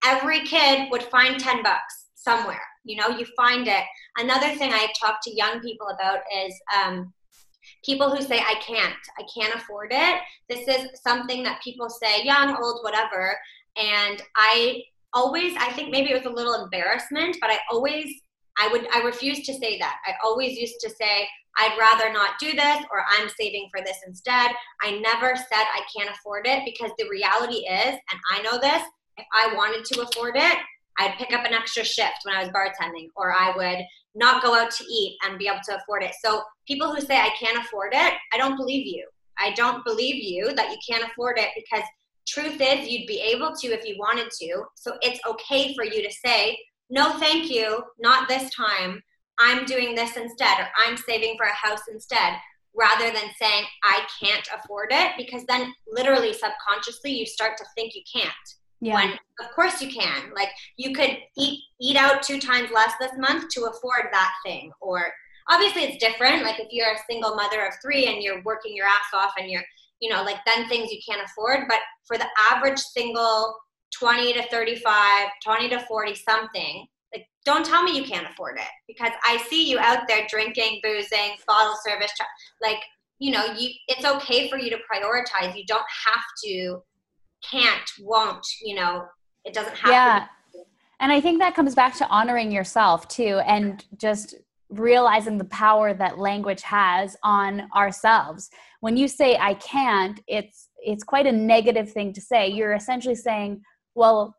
[0.05, 2.63] Every kid would find 10 bucks somewhere.
[2.85, 3.85] You know, you find it.
[4.19, 7.13] Another thing I talk to young people about is um,
[7.85, 10.21] people who say, I can't, I can't afford it.
[10.49, 13.37] This is something that people say, young, old, whatever.
[13.77, 18.07] And I always, I think maybe it was a little embarrassment, but I always,
[18.59, 19.97] I would, I refuse to say that.
[20.07, 23.99] I always used to say, I'd rather not do this or I'm saving for this
[24.07, 24.51] instead.
[24.83, 28.83] I never said I can't afford it because the reality is, and I know this,
[29.17, 30.59] if I wanted to afford it,
[30.99, 33.85] I'd pick up an extra shift when I was bartending or I would
[34.15, 36.13] not go out to eat and be able to afford it.
[36.23, 39.07] So people who say I can't afford it, I don't believe you.
[39.39, 41.85] I don't believe you that you can't afford it because
[42.27, 44.65] truth is you'd be able to if you wanted to.
[44.75, 46.59] So it's okay for you to say,
[46.91, 49.03] no, thank you, not this time.
[49.41, 52.35] I'm doing this instead, or I'm saving for a house instead,
[52.75, 57.95] rather than saying, I can't afford it, because then literally subconsciously you start to think
[57.95, 58.33] you can't.
[58.81, 58.95] Yeah.
[58.95, 60.33] When of course you can.
[60.35, 64.71] Like you could eat eat out two times less this month to afford that thing.
[64.81, 65.13] Or
[65.49, 66.43] obviously it's different.
[66.43, 69.51] Like if you're a single mother of three and you're working your ass off and
[69.51, 69.65] you're,
[70.01, 71.67] you know, like then things you can't afford.
[71.69, 73.55] But for the average single
[73.99, 78.69] 20 to 35, 20 to 40 something, like don't tell me you can't afford it
[78.87, 82.13] because i see you out there drinking boozing bottle service
[82.63, 82.79] like
[83.19, 85.57] you know you it's okay for you to prioritize.
[85.57, 86.83] You don't have to
[87.49, 89.07] can't won't you know
[89.45, 90.27] it doesn't have yeah.
[90.53, 90.61] to
[91.01, 94.35] and i think that comes back to honoring yourself too and just
[94.71, 98.51] realizing the power that language has on ourselves.
[98.81, 102.49] When you say i can't it's it's quite a negative thing to say.
[102.49, 103.63] You're essentially saying
[103.95, 104.35] well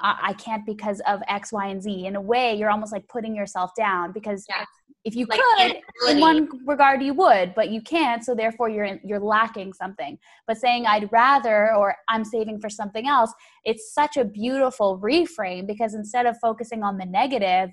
[0.00, 2.06] I can't because of X, Y, and Z.
[2.06, 4.64] In a way, you're almost like putting yourself down because yeah.
[5.04, 5.76] if you like could,
[6.08, 8.24] in one regard, you would, but you can't.
[8.24, 10.18] So therefore, you're you're lacking something.
[10.46, 13.32] But saying I'd rather or I'm saving for something else,
[13.64, 17.70] it's such a beautiful reframe because instead of focusing on the negative,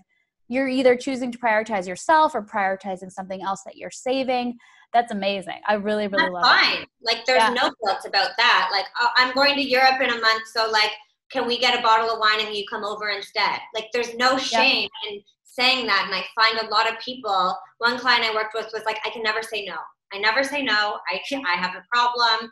[0.49, 4.57] you're either choosing to prioritize yourself or prioritizing something else that you're saving.
[4.91, 5.61] That's amazing.
[5.67, 6.43] I really, really That's love.
[6.43, 6.81] Fine.
[6.81, 6.89] It.
[7.01, 7.53] Like there's yeah.
[7.53, 8.69] no guilt about that.
[8.71, 10.91] Like oh, I'm going to Europe in a month, so like
[11.31, 13.59] can we get a bottle of wine and you come over instead?
[13.73, 15.11] Like there's no shame yeah.
[15.11, 16.05] in saying that.
[16.05, 19.09] And I find a lot of people, one client I worked with was like, I
[19.09, 19.75] can never say no.
[20.11, 20.99] I never say no.
[21.11, 22.49] I I have a problem.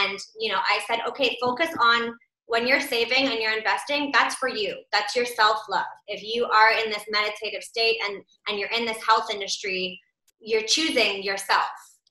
[0.00, 2.14] And, you know, I said, okay, focus on
[2.46, 4.76] when you're saving and you're investing, that's for you.
[4.92, 5.84] That's your self-love.
[6.08, 10.00] If you are in this meditative state and, and you're in this health industry,
[10.40, 11.68] you're choosing yourself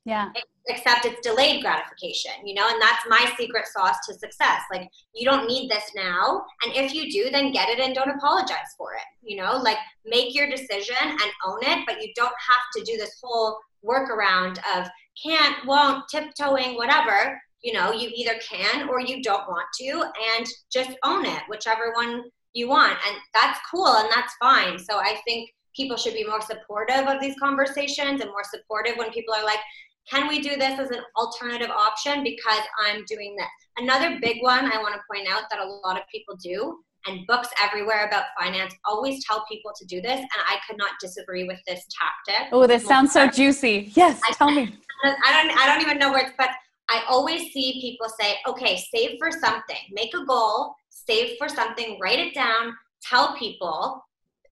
[0.09, 0.29] yeah.
[0.67, 4.61] Except it's delayed gratification, you know, and that's my secret sauce to success.
[4.71, 6.43] Like, you don't need this now.
[6.63, 9.77] And if you do, then get it and don't apologize for it, you know, like
[10.05, 14.57] make your decision and own it, but you don't have to do this whole workaround
[14.75, 14.87] of
[15.23, 17.39] can't, won't, tiptoeing, whatever.
[17.61, 21.91] You know, you either can or you don't want to, and just own it, whichever
[21.93, 22.97] one you want.
[23.07, 24.79] And that's cool and that's fine.
[24.79, 29.11] So I think people should be more supportive of these conversations and more supportive when
[29.11, 29.59] people are like,
[30.09, 33.47] can we do this as an alternative option because I'm doing this?
[33.77, 37.25] Another big one I want to point out that a lot of people do, and
[37.27, 41.45] books everywhere about finance always tell people to do this, and I could not disagree
[41.45, 42.49] with this tactic.
[42.51, 43.91] Oh, this sounds so juicy.
[43.95, 44.75] Yes, I, tell me.
[45.03, 46.49] I don't, I don't even know where it's, but
[46.89, 51.99] I always see people say, okay, save for something, make a goal, save for something,
[52.01, 54.03] write it down, tell people.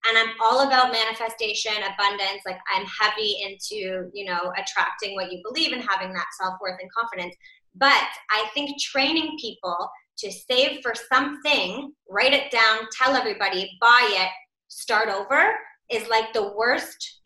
[0.07, 2.41] And I'm all about manifestation, abundance.
[2.45, 6.79] Like I'm heavy into, you know, attracting what you believe and having that self worth
[6.79, 7.35] and confidence.
[7.75, 9.89] But I think training people
[10.19, 14.29] to save for something, write it down, tell everybody, buy it,
[14.67, 15.53] start over
[15.89, 17.21] is like the worst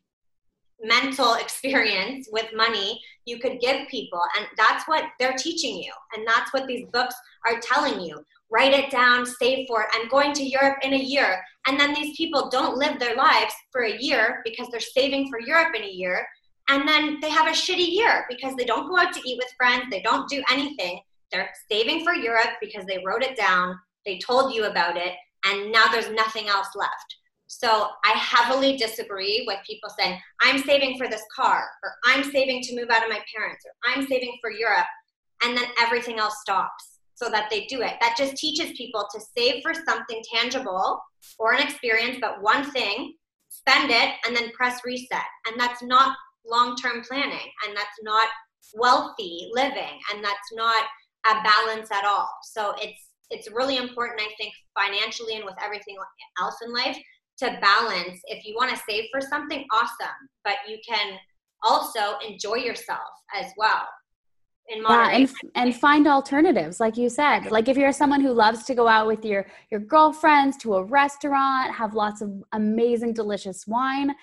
[0.82, 4.22] mental experience with money you could give people.
[4.38, 5.92] And that's what they're teaching you.
[6.16, 7.16] And that's what these books
[7.46, 8.18] are telling you.
[8.52, 9.90] Write it down, save for it.
[9.94, 11.42] I'm going to Europe in a year.
[11.68, 15.40] And then these people don't live their lives for a year because they're saving for
[15.40, 16.26] Europe in a year.
[16.68, 19.54] And then they have a shitty year because they don't go out to eat with
[19.58, 21.00] friends, they don't do anything.
[21.32, 25.14] They're saving for Europe because they wrote it down, they told you about it,
[25.46, 27.16] and now there's nothing else left.
[27.48, 32.62] So I heavily disagree with people saying, I'm saving for this car, or I'm saving
[32.64, 34.86] to move out of my parents, or I'm saving for Europe,
[35.44, 36.89] and then everything else stops
[37.22, 37.94] so that they do it.
[38.00, 41.02] That just teaches people to save for something tangible
[41.38, 43.14] or an experience, but one thing,
[43.50, 45.26] spend it, and then press reset.
[45.48, 48.28] And that's not long term planning, and that's not
[48.76, 50.86] wealthy living, and that's not
[51.26, 52.30] a balance at all.
[52.54, 55.96] So it's it's really important, I think, financially and with everything
[56.42, 56.98] else in life,
[57.40, 58.20] to balance.
[58.26, 61.18] If you want to save for something, awesome, but you can
[61.64, 63.88] also enjoy yourself as well.
[64.70, 67.52] In yeah, and and find alternatives, like you said.
[67.52, 70.84] Like if you're someone who loves to go out with your your girlfriends to a
[70.84, 74.14] restaurant, have lots of amazing, delicious wine,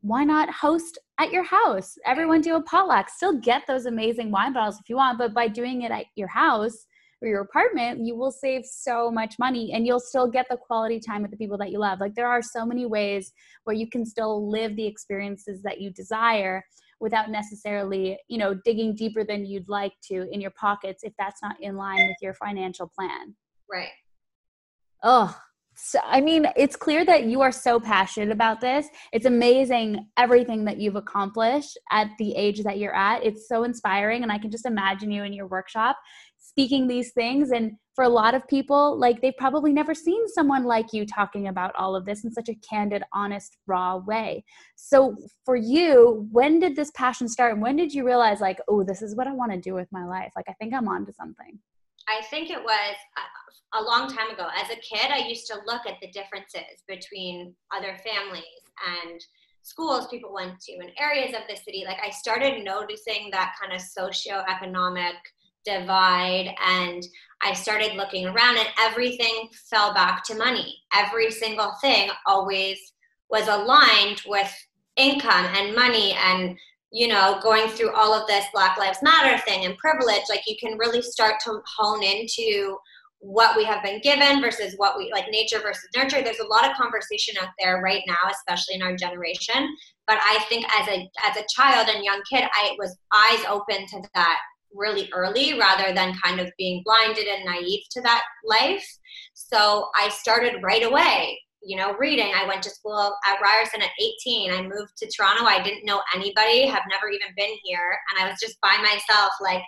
[0.00, 1.96] why not host at your house?
[2.04, 3.08] Everyone do a potluck.
[3.08, 6.28] Still get those amazing wine bottles if you want, but by doing it at your
[6.28, 6.86] house,
[7.22, 11.00] or your apartment, you will save so much money and you'll still get the quality
[11.00, 12.00] time with the people that you love.
[12.00, 13.32] Like there are so many ways
[13.64, 16.64] where you can still live the experiences that you desire
[17.00, 21.42] without necessarily, you know, digging deeper than you'd like to in your pockets if that's
[21.42, 23.34] not in line with your financial plan.
[23.70, 23.90] Right.
[25.02, 25.36] Oh,
[25.78, 28.88] so, I mean, it's clear that you are so passionate about this.
[29.12, 33.22] It's amazing everything that you've accomplished at the age that you're at.
[33.22, 34.22] It's so inspiring.
[34.22, 35.98] And I can just imagine you in your workshop
[36.56, 37.50] speaking these things.
[37.50, 41.48] And for a lot of people like they've probably never seen someone like you talking
[41.48, 44.42] about all of this in such a candid honest raw way.
[44.74, 47.52] So for you when did this passion start?
[47.52, 49.88] And when did you realize like oh this is what i want to do with
[49.92, 50.32] my life?
[50.34, 51.58] Like i think i'm on to something.
[52.08, 54.46] I think it was uh, a long time ago.
[54.56, 58.44] As a kid i used to look at the differences between other families
[59.02, 59.20] and
[59.62, 61.84] schools people went to and areas of the city.
[61.86, 65.16] Like i started noticing that kind of socioeconomic
[65.66, 67.02] divide and
[67.42, 70.76] I started looking around and everything fell back to money.
[70.94, 72.78] Every single thing always
[73.28, 74.52] was aligned with
[74.96, 76.56] income and money and
[76.90, 80.22] you know going through all of this black lives matter thing and privilege.
[80.30, 82.78] Like you can really start to hone into
[83.18, 86.22] what we have been given versus what we like nature versus nurture.
[86.22, 89.76] There's a lot of conversation out there right now especially in our generation.
[90.06, 93.86] But i think as a as a child and young kid i was eyes open
[93.88, 94.38] to that
[94.72, 98.86] really early rather than kind of being blinded and naive to that life.
[99.34, 102.32] So I started right away, you know, reading.
[102.34, 103.90] I went to school at Ryerson at
[104.26, 104.52] 18.
[104.52, 105.44] I moved to Toronto.
[105.44, 107.98] I didn't know anybody, have never even been here.
[108.10, 109.62] And I was just by myself, like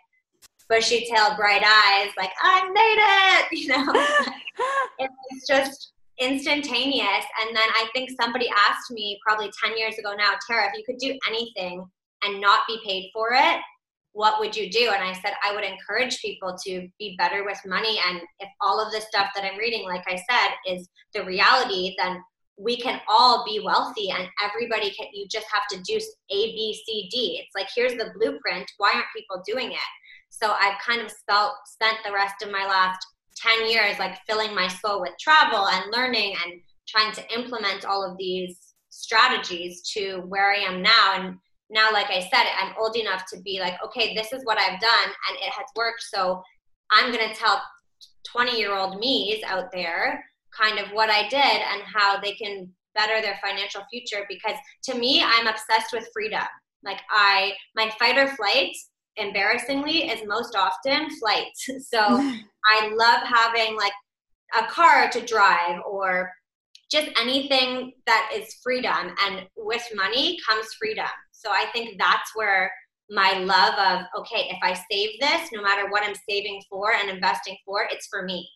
[0.69, 3.93] bushy tail, bright eyes, like, I made it, you know.
[4.99, 7.25] it was just instantaneous.
[7.41, 10.85] And then I think somebody asked me probably 10 years ago now, Tara, if you
[10.85, 11.85] could do anything
[12.25, 13.61] and not be paid for it,
[14.19, 14.91] what would you do?
[14.93, 18.01] And I said, I would encourage people to be better with money.
[18.09, 21.95] And if all of the stuff that I'm reading, like I said, is the reality,
[21.97, 22.21] then
[22.59, 25.95] we can all be wealthy and everybody can, you just have to do
[26.31, 27.41] A, B, C, D.
[27.41, 28.69] It's like, here's the blueprint.
[28.79, 29.91] Why aren't people doing it?
[30.31, 32.99] So I've kind of spelt, spent the rest of my last
[33.37, 38.05] 10 years like filling my soul with travel and learning and trying to implement all
[38.05, 41.13] of these strategies to where I am now.
[41.15, 41.37] And
[41.71, 44.81] now like i said i'm old enough to be like okay this is what i've
[44.81, 46.03] done and it has worked.
[46.03, 46.43] So
[46.91, 47.63] i'm going to tell
[48.33, 50.25] 20 year old me's out there
[50.57, 54.95] kind of what i did and how they can better their financial future because to
[54.95, 56.47] me i'm obsessed with freedom.
[56.85, 58.75] Like i my fight or flight
[59.17, 61.53] embarrassingly is most often flight.
[61.81, 63.93] So i love having like
[64.59, 66.33] a car to drive or
[66.91, 69.15] just anything that is freedom.
[69.27, 71.07] And with money comes freedom
[71.39, 72.71] so I think that's where
[73.11, 77.09] my love of, okay, if I save this, no matter what I'm saving for and
[77.09, 78.49] investing for, it's for me.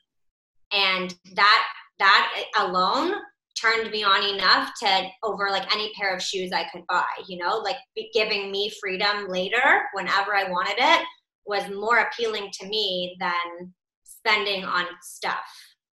[0.73, 1.65] And that
[1.99, 3.15] that alone
[3.61, 7.39] turned me on enough to over like any pair of shoes I could buy, you
[7.39, 7.77] know, like
[8.13, 11.07] giving me freedom later whenever I wanted it
[11.47, 13.73] was more appealing to me than
[14.05, 15.45] spending on stuff.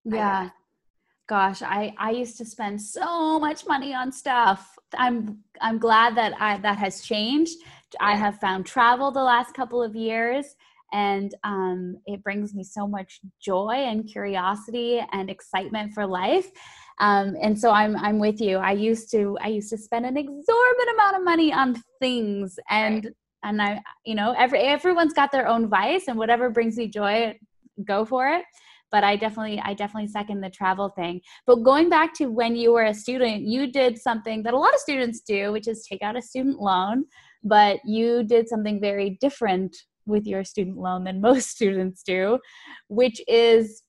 [0.04, 0.50] Yeah.
[1.28, 4.78] Gosh, I I used to spend so much money on stuff.
[4.96, 7.58] I'm I'm glad that I that has changed.
[8.00, 10.54] I have found travel the last couple of years
[10.92, 16.52] and um, it brings me so much joy and curiosity and excitement for life
[16.98, 18.56] um, and so I'm I'm with you.
[18.58, 23.04] I used to I used to spend an exorbitant amount of money on things and
[23.04, 23.14] right.
[23.42, 27.38] and I you know every everyone's got their own vice and whatever brings you joy,
[27.84, 28.44] go for it.
[28.92, 31.20] But I definitely I definitely second the travel thing.
[31.46, 34.74] But going back to when you were a student, you did something that a lot
[34.74, 37.04] of students do, which is take out a student loan.
[37.42, 39.76] But you did something very different
[40.06, 42.38] with your student loan than most students do,
[42.88, 43.82] which is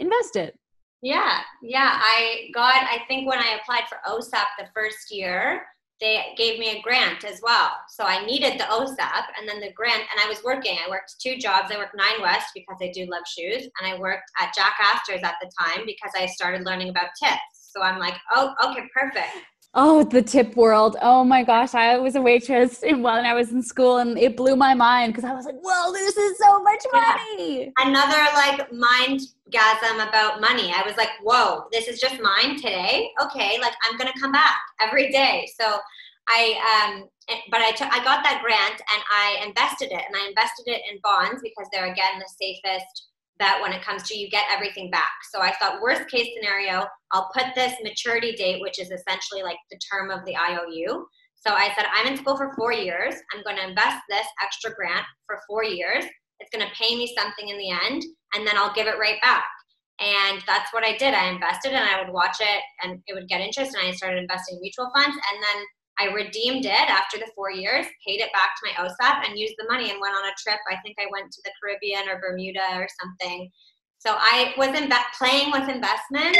[0.00, 0.54] invest it
[1.02, 1.96] yeah, yeah.
[2.00, 5.64] I got, I think when I applied for OSAP the first year,
[6.00, 7.70] they gave me a grant as well.
[7.88, 10.78] So I needed the OSAP and then the grant, and I was working.
[10.84, 11.72] I worked two jobs.
[11.72, 15.22] I worked Nine West because I do love shoes, and I worked at Jack Astor's
[15.22, 17.70] at the time because I started learning about tips.
[17.72, 19.28] So I'm like, oh, okay, perfect.
[19.74, 20.96] Oh, the tip world.
[21.02, 21.74] Oh my gosh.
[21.74, 25.28] I was a waitress when I was in school and it blew my mind because
[25.28, 27.64] I was like, whoa, this is so much money.
[27.64, 27.70] Yeah.
[27.78, 30.72] Another like mind gasm about money.
[30.74, 33.10] I was like, whoa, this is just mine today.
[33.22, 35.46] Okay, like I'm gonna come back every day.
[35.60, 35.78] So
[36.28, 37.08] I um
[37.50, 40.80] but I took I got that grant and I invested it and I invested it
[40.90, 43.08] in bonds because they're again the safest
[43.38, 45.10] bet when it comes to you get everything back.
[45.32, 49.58] So I thought worst case scenario, I'll put this maturity date, which is essentially like
[49.70, 51.06] the term of the IOU.
[51.34, 53.14] So I said, I'm in school for four years.
[53.34, 56.04] I'm going to invest this extra grant for four years.
[56.40, 58.02] It's going to pay me something in the end,
[58.34, 59.44] and then I'll give it right back.
[60.00, 61.14] And that's what I did.
[61.14, 64.18] I invested and I would watch it and it would get interest, and I started
[64.18, 65.16] investing in mutual funds.
[65.16, 65.64] And then
[66.00, 69.54] I redeemed it after the four years, paid it back to my OSAP, and used
[69.58, 70.60] the money and went on a trip.
[70.70, 73.50] I think I went to the Caribbean or Bermuda or something.
[73.98, 76.38] So I was in playing with investments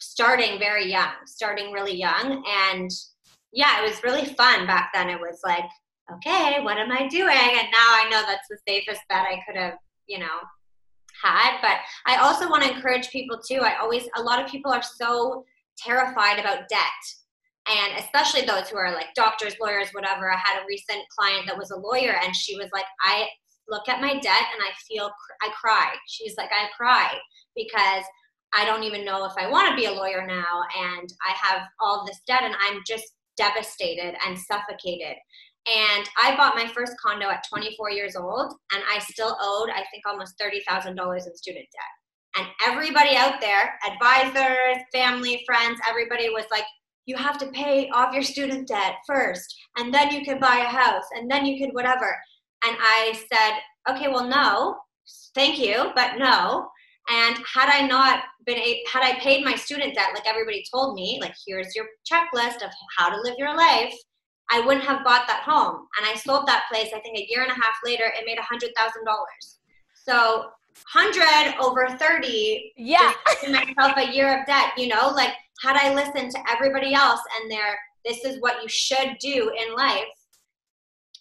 [0.00, 2.42] starting very young, starting really young.
[2.46, 2.90] And
[3.52, 5.08] yeah, it was really fun back then.
[5.08, 5.64] It was like,
[6.12, 7.28] okay, what am I doing?
[7.28, 9.74] And now I know that's the safest bet I could have,
[10.06, 10.38] you know,
[11.22, 11.58] had.
[11.60, 13.60] But I also want to encourage people too.
[13.60, 15.44] I always, a lot of people are so
[15.78, 16.80] terrified about debt.
[17.68, 20.32] And especially those who are like doctors, lawyers, whatever.
[20.32, 23.26] I had a recent client that was a lawyer and she was like, I
[23.68, 25.10] look at my debt and I feel,
[25.42, 25.94] I cry.
[26.08, 27.14] She's like, I cry
[27.54, 28.04] because
[28.52, 30.62] I don't even know if I want to be a lawyer now.
[30.76, 33.04] And I have all this debt and I'm just
[33.36, 35.16] devastated and suffocated.
[35.66, 39.84] And I bought my first condo at 24 years old, and I still owed, I
[39.92, 40.88] think, almost $30,000
[41.26, 42.38] in student debt.
[42.38, 46.64] And everybody out there, advisors, family, friends, everybody was like,
[47.10, 50.76] you have to pay off your student debt first, and then you can buy a
[50.82, 52.16] house, and then you can whatever.
[52.64, 54.76] And I said, okay, well, no,
[55.34, 56.68] thank you, but no.
[57.08, 60.94] And had I not been, a, had I paid my student debt like everybody told
[60.94, 63.92] me, like here's your checklist of how to live your life,
[64.52, 65.86] I wouldn't have bought that home.
[65.98, 68.38] And I sold that place, I think a year and a half later, it made
[68.38, 68.68] a $100,000.
[69.94, 70.50] So
[70.92, 73.12] 100 over 30, yeah.
[73.48, 75.32] myself a year of debt, you know, like
[75.62, 79.74] had I listened to everybody else and their, this is what you should do in
[79.74, 80.04] life.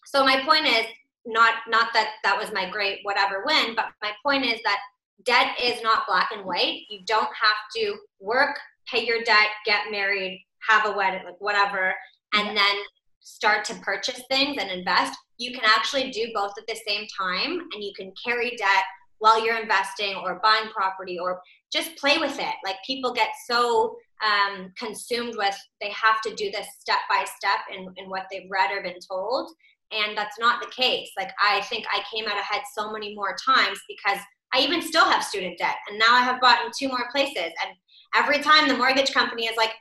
[0.06, 0.86] So my point is
[1.26, 4.80] not, not that that was my great whatever win, but my point is that
[5.26, 6.82] debt is not black and white.
[6.90, 11.94] You don't have to work, pay your debt, get married, have a wedding, like whatever,
[12.34, 12.76] and then
[13.20, 15.18] start to purchase things and invest.
[15.38, 18.84] You can actually do both at the same time and you can carry debt
[19.20, 22.56] while you're investing or buying property or just play with it.
[22.66, 27.60] Like people get so um, consumed with they have to do this step by step
[27.74, 29.52] in, in what they've read or been told.
[29.92, 31.10] And that's not the case.
[31.18, 34.20] Like I think I came out ahead so many more times because
[34.54, 35.76] I even still have student debt.
[35.90, 37.38] And now I have bought in two more places.
[37.38, 37.76] And
[38.16, 39.72] every time the mortgage company is like,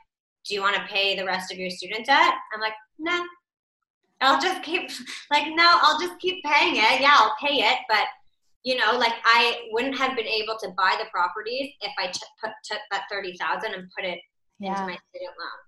[0.45, 2.33] Do you want to pay the rest of your student debt?
[2.53, 3.23] I'm like, No.
[4.21, 4.89] I'll just keep
[5.31, 7.01] like no, I'll just keep paying it.
[7.01, 8.05] Yeah, I'll pay it, but
[8.63, 12.19] you know, like I wouldn't have been able to buy the properties if I t-
[12.43, 14.19] put, took that thirty thousand and put it
[14.59, 14.71] yeah.
[14.71, 15.59] into my student loan.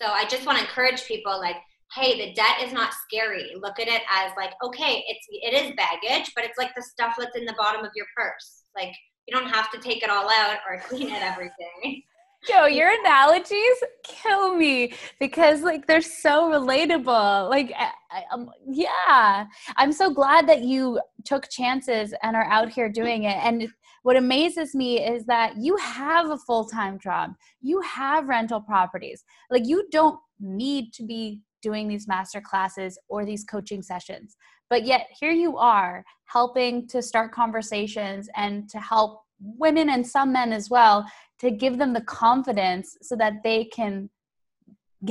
[0.00, 1.56] So I just want to encourage people, like,
[1.94, 3.52] hey, the debt is not scary.
[3.60, 7.16] Look at it as like, okay, it's it is baggage, but it's like the stuff
[7.18, 8.64] that's in the bottom of your purse.
[8.76, 8.94] Like
[9.26, 12.04] you don't have to take it all out or clean it every day.
[12.46, 17.50] Joe, your analogies kill me because like they're so relatable.
[17.50, 22.70] Like, I, I, um, yeah, I'm so glad that you took chances and are out
[22.70, 23.36] here doing it.
[23.42, 23.68] And
[24.02, 29.24] what amazes me is that you have a full time job, you have rental properties.
[29.50, 34.36] Like, you don't need to be doing these master classes or these coaching sessions
[34.70, 40.32] but yet here you are helping to start conversations and to help women and some
[40.32, 41.06] men as well
[41.40, 44.10] to give them the confidence so that they can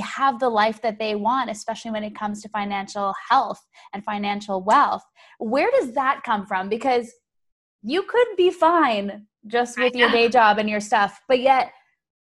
[0.00, 3.60] have the life that they want, especially when it comes to financial health
[3.94, 5.02] and financial wealth.
[5.38, 6.68] Where does that come from?
[6.68, 7.10] Because
[7.82, 11.72] you could be fine just with your day job and your stuff, but yet,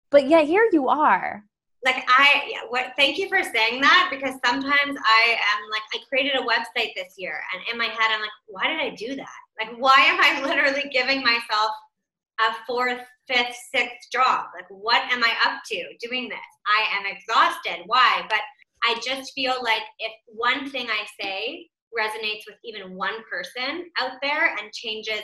[0.10, 1.43] but yet here you are.
[1.84, 2.93] Like I, what?
[2.95, 7.16] Thank you for saying that because sometimes I am like, I created a website this
[7.18, 9.28] year, and in my head, I'm like, why did I do that?
[9.60, 11.72] Like, why am I literally giving myself
[12.39, 13.02] a fourth,
[13.32, 14.46] fifth, sixth job.
[14.56, 16.40] Like, what am I up to doing this?
[16.68, 17.84] I am exhausted.
[17.86, 18.24] Why?
[18.30, 18.42] But
[18.84, 21.68] I just feel like if one thing I say
[21.98, 25.22] resonates with even one person out there and changes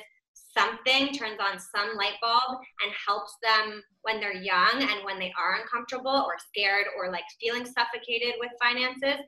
[0.57, 5.33] something, turns on some light bulb, and helps them when they're young and when they
[5.37, 9.25] are uncomfortable or scared or like feeling suffocated with finances,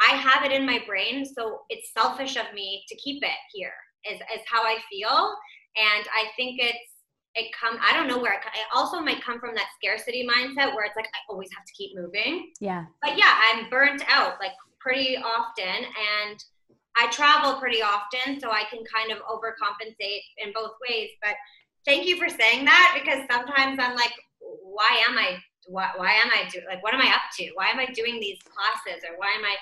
[0.00, 1.24] I have it in my brain.
[1.24, 3.74] So it's selfish of me to keep it here,
[4.10, 5.34] is, is how I feel.
[5.76, 6.91] And I think it's
[7.34, 10.74] it come i don't know where it, it, also might come from that scarcity mindset
[10.74, 12.52] where it's like i always have to keep moving.
[12.60, 12.84] Yeah.
[13.00, 16.44] But yeah i'm burnt out like pretty often and
[16.96, 21.34] i travel pretty often so i can kind of overcompensate in both ways but
[21.86, 26.30] thank you for saying that because sometimes i'm like why am i why, why am
[26.34, 27.50] i doing like what am i up to?
[27.54, 29.54] Why am i doing these classes or why am i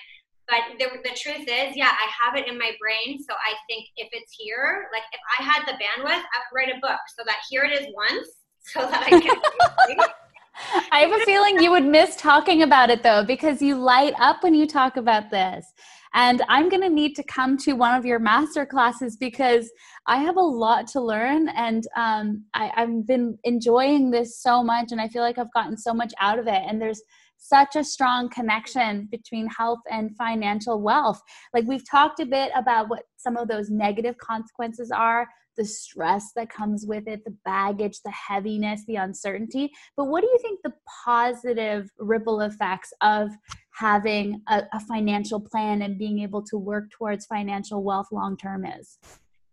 [0.50, 3.18] but the, the truth is, yeah, I have it in my brain.
[3.22, 6.68] So I think if it's here, like if I had the bandwidth, I would write
[6.68, 8.28] a book so that here it is once
[8.60, 9.98] so that I can.
[10.92, 14.42] I have a feeling you would miss talking about it though, because you light up
[14.42, 15.64] when you talk about this.
[16.12, 19.70] And I'm going to need to come to one of your master classes because
[20.06, 24.90] I have a lot to learn and um, I, I've been enjoying this so much
[24.90, 26.62] and I feel like I've gotten so much out of it.
[26.66, 27.00] And there's
[27.40, 31.20] such a strong connection between health and financial wealth.
[31.52, 35.26] Like we've talked a bit about what some of those negative consequences are,
[35.56, 39.70] the stress that comes with it, the baggage, the heaviness, the uncertainty.
[39.96, 40.74] But what do you think the
[41.04, 43.30] positive ripple effects of
[43.72, 48.64] having a, a financial plan and being able to work towards financial wealth long term
[48.64, 48.98] is?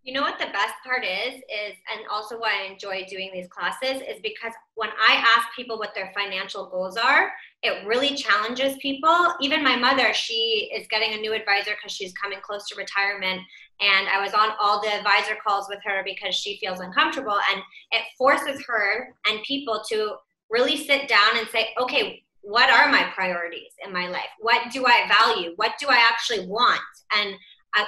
[0.07, 3.49] You know what the best part is is and also why I enjoy doing these
[3.49, 7.29] classes is because when I ask people what their financial goals are,
[7.61, 9.33] it really challenges people.
[9.41, 13.41] Even my mother, she is getting a new advisor because she's coming close to retirement.
[13.81, 17.37] And I was on all the advisor calls with her because she feels uncomfortable.
[17.51, 20.15] And it forces her and people to
[20.49, 24.29] really sit down and say, okay, what are my priorities in my life?
[24.39, 25.51] What do I value?
[25.57, 26.79] What do I actually want?
[27.13, 27.35] And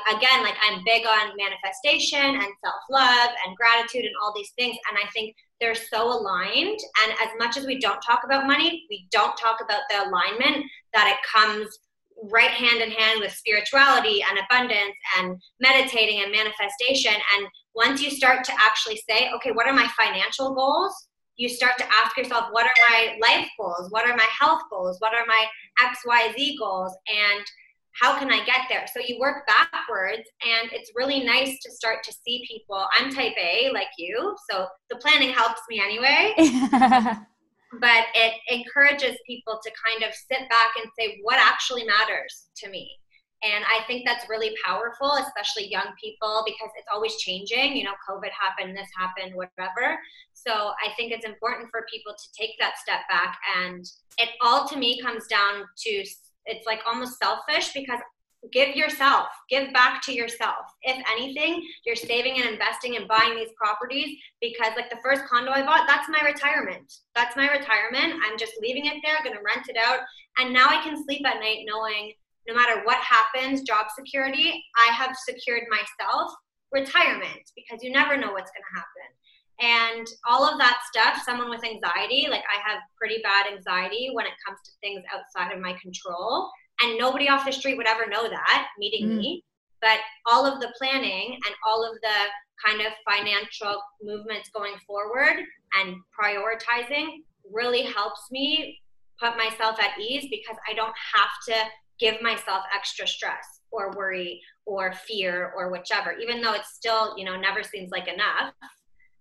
[0.09, 4.77] again, like I'm big on manifestation and self love and gratitude and all these things.
[4.89, 6.79] And I think they're so aligned.
[7.03, 10.65] And as much as we don't talk about money, we don't talk about the alignment
[10.93, 11.79] that it comes
[12.31, 17.13] right hand in hand with spirituality and abundance and meditating and manifestation.
[17.13, 20.93] And once you start to actually say, okay, what are my financial goals?
[21.37, 23.89] You start to ask yourself, what are my life goals?
[23.91, 24.97] What are my health goals?
[24.99, 25.45] What are my
[25.81, 26.93] XYZ goals?
[27.07, 27.45] And
[27.99, 28.85] how can I get there?
[28.93, 32.85] So you work backwards, and it's really nice to start to see people.
[32.97, 36.33] I'm type A, like you, so the planning helps me anyway.
[37.79, 42.69] but it encourages people to kind of sit back and say, what actually matters to
[42.69, 42.89] me?
[43.41, 47.77] And I think that's really powerful, especially young people, because it's always changing.
[47.77, 49.97] You know, COVID happened, this happened, whatever.
[50.33, 53.37] So I think it's important for people to take that step back.
[53.57, 53.85] And
[54.17, 56.05] it all to me comes down to
[56.49, 57.99] it's like almost selfish because
[58.53, 60.65] give yourself give back to yourself.
[60.83, 65.51] If anything you're saving and investing and buying these properties because like the first condo
[65.51, 66.91] i bought that's my retirement.
[67.15, 68.21] That's my retirement.
[68.25, 69.99] I'm just leaving it there to rent it out.
[70.37, 72.13] And now i can sleep at night knowing
[72.47, 76.31] no matter what happens job security i have secured myself
[76.71, 79.07] retirement because you never know what's to happen
[79.61, 84.25] and all of that stuff, someone with anxiety, like I have pretty bad anxiety when
[84.25, 86.49] it comes to things outside of my control.
[86.81, 89.17] And nobody off the street would ever know that meeting mm.
[89.17, 89.43] me.
[89.81, 95.43] But all of the planning and all of the kind of financial movements going forward
[95.75, 97.19] and prioritizing
[97.51, 98.79] really helps me
[99.21, 104.41] put myself at ease because I don't have to give myself extra stress or worry
[104.65, 108.53] or fear or whichever, even though it's still, you know, never seems like enough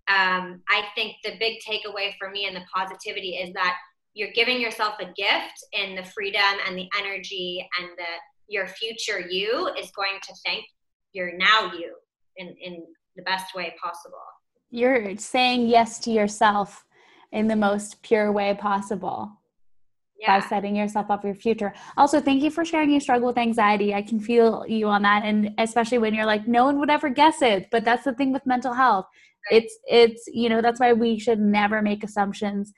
[0.09, 3.77] um, I think the big takeaway for me and the positivity is that
[4.15, 8.05] you're giving yourself a gift in the freedom and the energy and the
[8.49, 10.65] your future you is going to thank
[11.13, 11.95] your now you
[12.37, 12.85] in, in
[13.17, 14.17] the best way possible.
[14.71, 16.85] You're saying yes to yourself
[17.33, 19.31] in the most pure way possible.
[20.19, 20.41] Yeah.
[20.41, 21.73] by setting yourself up for your future.
[21.97, 23.95] Also, thank you for sharing your struggle with anxiety.
[23.95, 25.25] I can feel you on that.
[25.25, 27.69] And especially when you're like, no one would ever guess it.
[27.71, 29.07] But that's the thing with mental health.
[29.51, 32.73] It's, it's, you know, that's why we should never make assumptions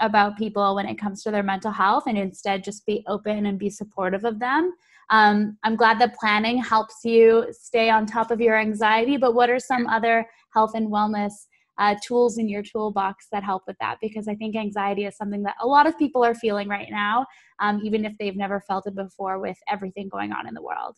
[0.00, 3.58] about people when it comes to their mental health and instead just be open and
[3.58, 4.74] be supportive of them.
[5.08, 9.48] Um, I'm glad that planning helps you stay on top of your anxiety, but what
[9.48, 11.32] are some other health and wellness
[11.78, 15.42] uh, tools in your toolbox that help with that because I think anxiety is something
[15.42, 17.26] that a lot of people are feeling right now,
[17.60, 20.96] um, even if they've never felt it before with everything going on in the world.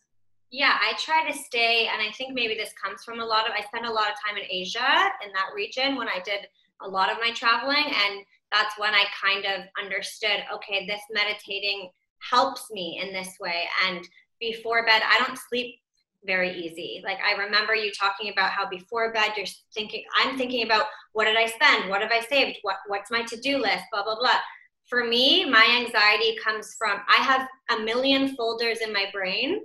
[0.50, 3.52] Yeah, I try to stay, and I think maybe this comes from a lot of,
[3.52, 6.46] I spent a lot of time in Asia in that region when I did
[6.80, 11.90] a lot of my traveling, and that's when I kind of understood okay, this meditating
[12.20, 13.64] helps me in this way.
[13.86, 14.08] And
[14.40, 15.80] before bed, I don't sleep
[16.24, 17.00] very easy.
[17.04, 21.24] Like I remember you talking about how before bed you're thinking I'm thinking about what
[21.24, 21.88] did I spend?
[21.88, 22.58] What have I saved?
[22.62, 23.84] What what's my to-do list?
[23.92, 24.38] Blah blah blah.
[24.88, 29.60] For me, my anxiety comes from I have a million folders in my brain.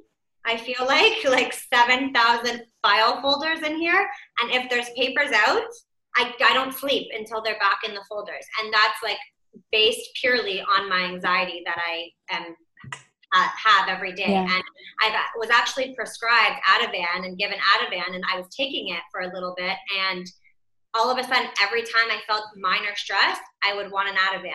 [0.45, 4.09] I feel like like 7,000 file folders in here
[4.41, 5.63] and if there's papers out,
[6.15, 8.45] I I don't sleep until they're back in the folders.
[8.61, 9.17] And that's like
[9.71, 12.55] based purely on my anxiety that I am
[13.33, 14.31] uh, have every day.
[14.31, 14.43] Yeah.
[14.43, 14.63] And
[15.01, 19.33] I was actually prescribed Ativan and given Ativan, and I was taking it for a
[19.33, 19.75] little bit.
[20.11, 20.25] And
[20.93, 24.53] all of a sudden, every time I felt minor stress, I would want an Ativan.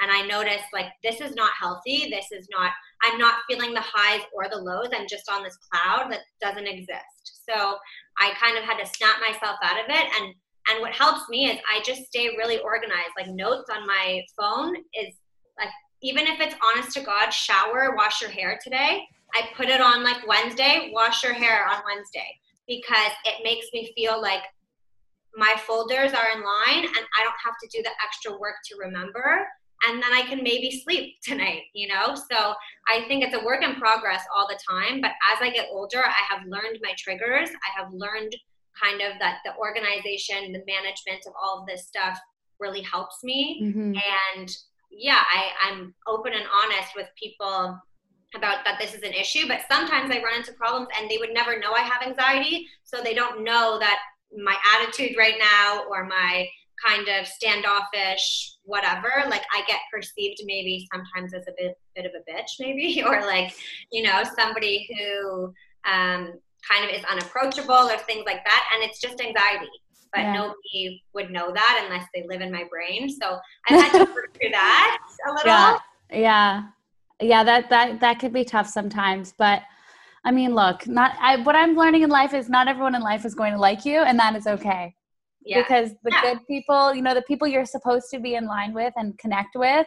[0.00, 2.10] And I noticed like this is not healthy.
[2.10, 2.72] This is not.
[3.02, 4.88] I'm not feeling the highs or the lows.
[4.92, 7.44] I'm just on this cloud that doesn't exist.
[7.48, 7.76] So
[8.18, 10.34] I kind of had to snap myself out of it and
[10.70, 13.12] and what helps me is I just stay really organized.
[13.18, 15.14] Like notes on my phone is
[15.58, 15.68] like
[16.04, 19.08] even if it's honest to God, shower, wash your hair today.
[19.34, 22.28] I put it on like Wednesday, wash your hair on Wednesday
[22.68, 24.42] because it makes me feel like
[25.34, 28.76] my folders are in line and I don't have to do the extra work to
[28.78, 29.48] remember.
[29.88, 32.14] And then I can maybe sleep tonight, you know?
[32.14, 32.54] So
[32.88, 35.00] I think it's a work in progress all the time.
[35.00, 37.48] But as I get older, I have learned my triggers.
[37.48, 38.36] I have learned
[38.80, 42.18] kind of that the organization, the management of all of this stuff
[42.60, 43.60] really helps me.
[43.64, 43.94] Mm-hmm.
[44.36, 44.56] And
[44.96, 47.78] yeah, I, I'm open and honest with people
[48.34, 51.32] about that this is an issue, but sometimes I run into problems and they would
[51.32, 52.68] never know I have anxiety.
[52.82, 53.98] So they don't know that
[54.36, 56.46] my attitude right now or my
[56.84, 62.12] kind of standoffish whatever like i get perceived maybe sometimes as a bit bit of
[62.14, 63.54] a bitch maybe or like
[63.92, 65.52] you know somebody who
[65.90, 66.32] um,
[66.68, 69.70] kind of is unapproachable or things like that and it's just anxiety
[70.14, 70.32] but yeah.
[70.32, 73.08] nobody would know that unless they live in my brain.
[73.08, 73.38] So
[73.68, 75.46] I've had to work through that a little.
[75.46, 75.78] Yeah.
[76.12, 76.62] Yeah.
[77.20, 79.62] Yeah, that that that could be tough sometimes, but
[80.24, 83.24] I mean, look, not I, what I'm learning in life is not everyone in life
[83.24, 84.94] is going to like you, and that is okay.
[85.44, 85.62] Yeah.
[85.62, 86.22] Because the yeah.
[86.22, 89.54] good people, you know, the people you're supposed to be in line with and connect
[89.54, 89.86] with,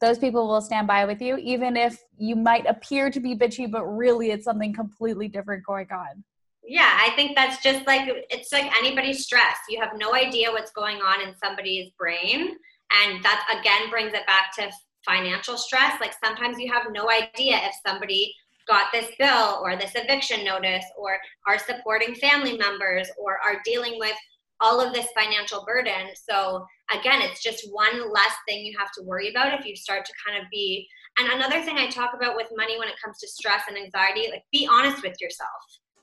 [0.00, 3.70] those people will stand by with you, even if you might appear to be bitchy,
[3.70, 6.24] but really it's something completely different going on
[6.66, 9.56] yeah i think that's just like it's like anybody's stress.
[9.68, 12.56] You have no idea what's going on in somebody's brain.
[13.02, 14.70] And that again brings it back to
[15.04, 16.00] financial stress.
[16.00, 18.32] Like sometimes you have no idea if somebody
[18.68, 23.98] got this bill or this eviction notice or are supporting family members or are dealing
[23.98, 24.16] with
[24.60, 26.08] all of this financial burden.
[26.14, 30.04] So again it's just one less thing you have to worry about if you start
[30.04, 30.86] to kind of be
[31.18, 34.28] and another thing i talk about with money when it comes to stress and anxiety
[34.30, 35.50] like be honest with yourself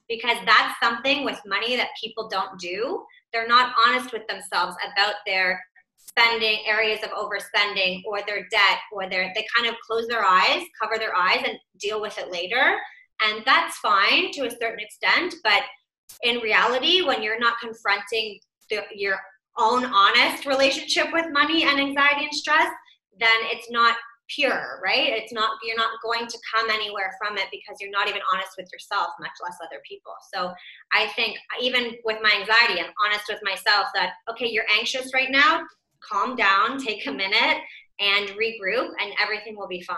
[0.07, 3.03] because that's something with money that people don't do.
[3.31, 5.61] They're not honest with themselves about their
[6.15, 10.63] spending areas of overspending or their debt or their they kind of close their eyes
[10.79, 12.77] cover their eyes and deal with it later
[13.21, 15.63] and that's fine to a certain extent but
[16.23, 18.39] in reality when you're not confronting
[18.69, 19.17] the, your
[19.57, 22.67] own honest relationship with money and anxiety and stress
[23.19, 23.95] then it's not
[24.29, 25.09] pure, right?
[25.09, 28.51] It's not, you're not going to come anywhere from it because you're not even honest
[28.57, 30.13] with yourself, much less other people.
[30.33, 30.53] So
[30.93, 35.31] I think even with my anxiety, I'm honest with myself that, okay, you're anxious right
[35.31, 35.61] now,
[35.99, 37.57] calm down, take a minute
[37.99, 39.97] and regroup, and everything will be fine.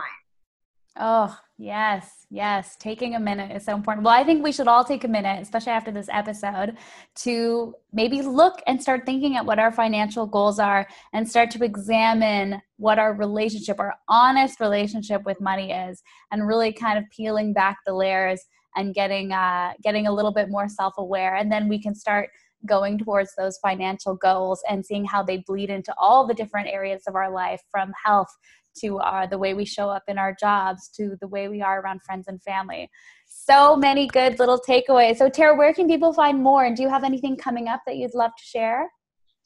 [0.98, 2.78] Oh, yes, yes.
[2.80, 4.06] Taking a minute is so important.
[4.06, 6.78] Well, I think we should all take a minute, especially after this episode,
[7.16, 11.64] to maybe look and start thinking at what our financial goals are and start to
[11.66, 17.52] examine what our relationship, our honest relationship with money is, and really kind of peeling
[17.52, 18.42] back the layers
[18.78, 21.36] and getting uh, getting a little bit more self-aware.
[21.36, 22.30] And then we can start
[22.66, 27.04] going towards those financial goals and seeing how they bleed into all the different areas
[27.08, 28.34] of our life from health
[28.80, 31.82] to uh, the way we show up in our jobs to the way we are
[31.82, 32.90] around friends and family.
[33.26, 35.18] So many good little takeaways.
[35.18, 36.66] So, Tara, where can people find more?
[36.66, 38.90] And do you have anything coming up that you'd love to share?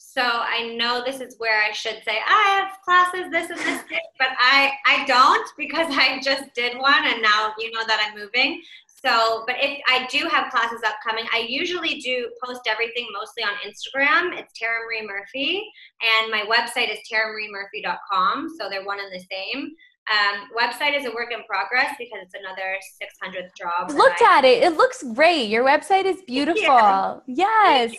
[0.02, 3.84] So I know this is where I should say I have classes, this and this,
[4.18, 8.18] but I I don't because I just did one and now you know that I'm
[8.18, 8.62] moving.
[9.06, 13.52] So, but if I do have classes upcoming, I usually do post everything mostly on
[13.66, 14.38] Instagram.
[14.38, 15.64] It's Tara Marie Murphy,
[16.02, 18.50] and my website is taramariemurphy.com.
[18.60, 19.72] So they're one and the same.
[20.12, 23.91] Um, website is a work in progress because it's another 600th job.
[23.91, 24.64] Looked I, at it.
[24.64, 25.50] It looks great.
[25.50, 27.24] Your website is beautiful.
[27.28, 27.93] Yes.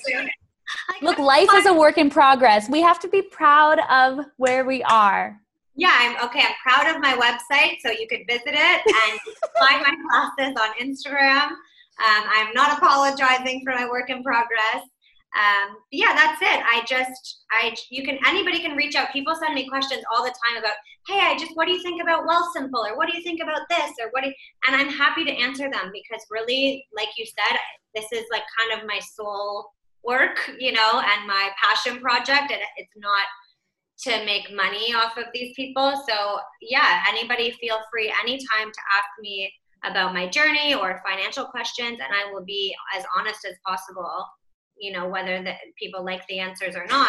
[1.02, 2.68] Look, life is a work in progress.
[2.68, 5.40] We have to be proud of where we are.
[5.80, 6.40] Yeah, I'm okay.
[6.40, 9.20] I'm proud of my website, so you could visit it and
[9.58, 11.46] find my classes on Instagram.
[11.46, 14.84] Um, I'm not apologizing for my work in progress.
[15.32, 16.60] Um, yeah, that's it.
[16.66, 19.10] I just, I, you can, anybody can reach out.
[19.10, 20.74] People send me questions all the time about,
[21.08, 23.62] hey, I just, what do you think about Wealthsimple or what do you think about
[23.70, 24.22] this, or what?
[24.22, 24.34] Do you,
[24.66, 27.58] and I'm happy to answer them because really, like you said,
[27.94, 29.70] this is like kind of my soul
[30.04, 32.52] work, you know, and my passion project.
[32.52, 33.24] And it's not
[34.04, 35.92] to make money off of these people.
[36.08, 39.52] So yeah, anybody feel free anytime to ask me
[39.84, 44.24] about my journey or financial questions, and I will be as honest as possible.
[44.78, 47.08] You know, whether the people like the answers or not,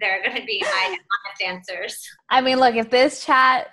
[0.00, 2.08] they're going to be my honest answers.
[2.28, 3.68] I mean, look, if this chat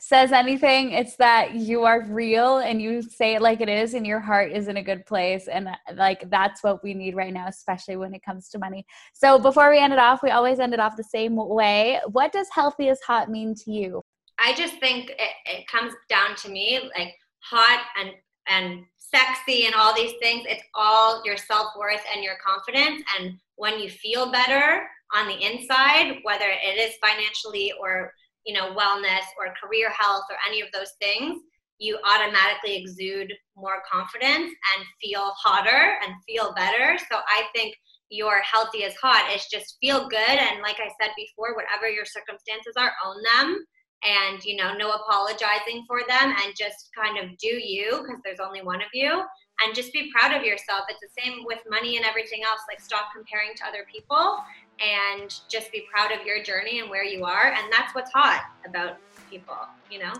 [0.00, 4.06] says anything, it's that you are real and you say it like it is, and
[4.06, 5.48] your heart is in a good place.
[5.48, 8.86] And like that's what we need right now, especially when it comes to money.
[9.12, 12.00] So before we end it off, we always end it off the same way.
[12.12, 14.02] What does healthy is hot mean to you?
[14.38, 18.10] I just think it, it comes down to me like hot and
[18.50, 20.44] and sexy and all these things.
[20.48, 23.02] It's all your self worth and your confidence.
[23.18, 28.12] And when you feel better on the inside, whether it is financially or
[28.48, 31.38] you know, wellness or career health or any of those things,
[31.78, 36.96] you automatically exude more confidence and feel hotter and feel better.
[37.10, 37.76] So I think
[38.08, 42.06] your healthy is hot is just feel good and like I said before, whatever your
[42.06, 43.66] circumstances are, own them
[44.02, 48.40] and you know, no apologizing for them and just kind of do you because there's
[48.40, 49.22] only one of you
[49.60, 50.84] and just be proud of yourself.
[50.88, 52.60] It's the same with money and everything else.
[52.66, 54.38] Like stop comparing to other people
[54.80, 57.52] and just be proud of your journey and where you are.
[57.52, 58.98] And that's what's hot about
[59.30, 59.56] people,
[59.90, 60.12] you know?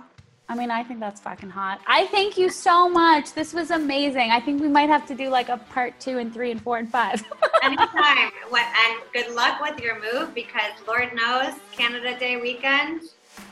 [0.51, 1.81] I mean, I think that's fucking hot.
[1.87, 3.35] I thank you so much.
[3.35, 4.31] This was amazing.
[4.31, 6.79] I think we might have to do like a part two and three and four
[6.79, 7.23] and five.
[7.63, 8.31] Anytime.
[8.51, 13.03] and good luck with your move because Lord knows Canada Day weekend.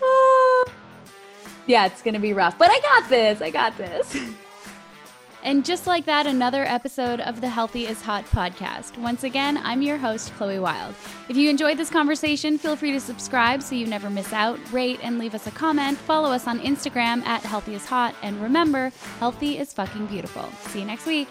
[0.03, 0.65] Ah.
[1.67, 3.43] yeah, it's going to be rough, but I got this.
[3.43, 4.17] I got this.
[5.47, 8.99] And just like that, another episode of the Healthy is Hot podcast.
[8.99, 10.93] Once again, I'm your host, Chloe Wilde.
[11.29, 14.99] If you enjoyed this conversation, feel free to subscribe so you never miss out, rate,
[15.05, 15.99] and leave us a comment.
[15.99, 18.13] Follow us on Instagram at Healthy is Hot.
[18.23, 18.91] And remember,
[19.21, 20.51] healthy is fucking beautiful.
[20.63, 21.29] See you next week.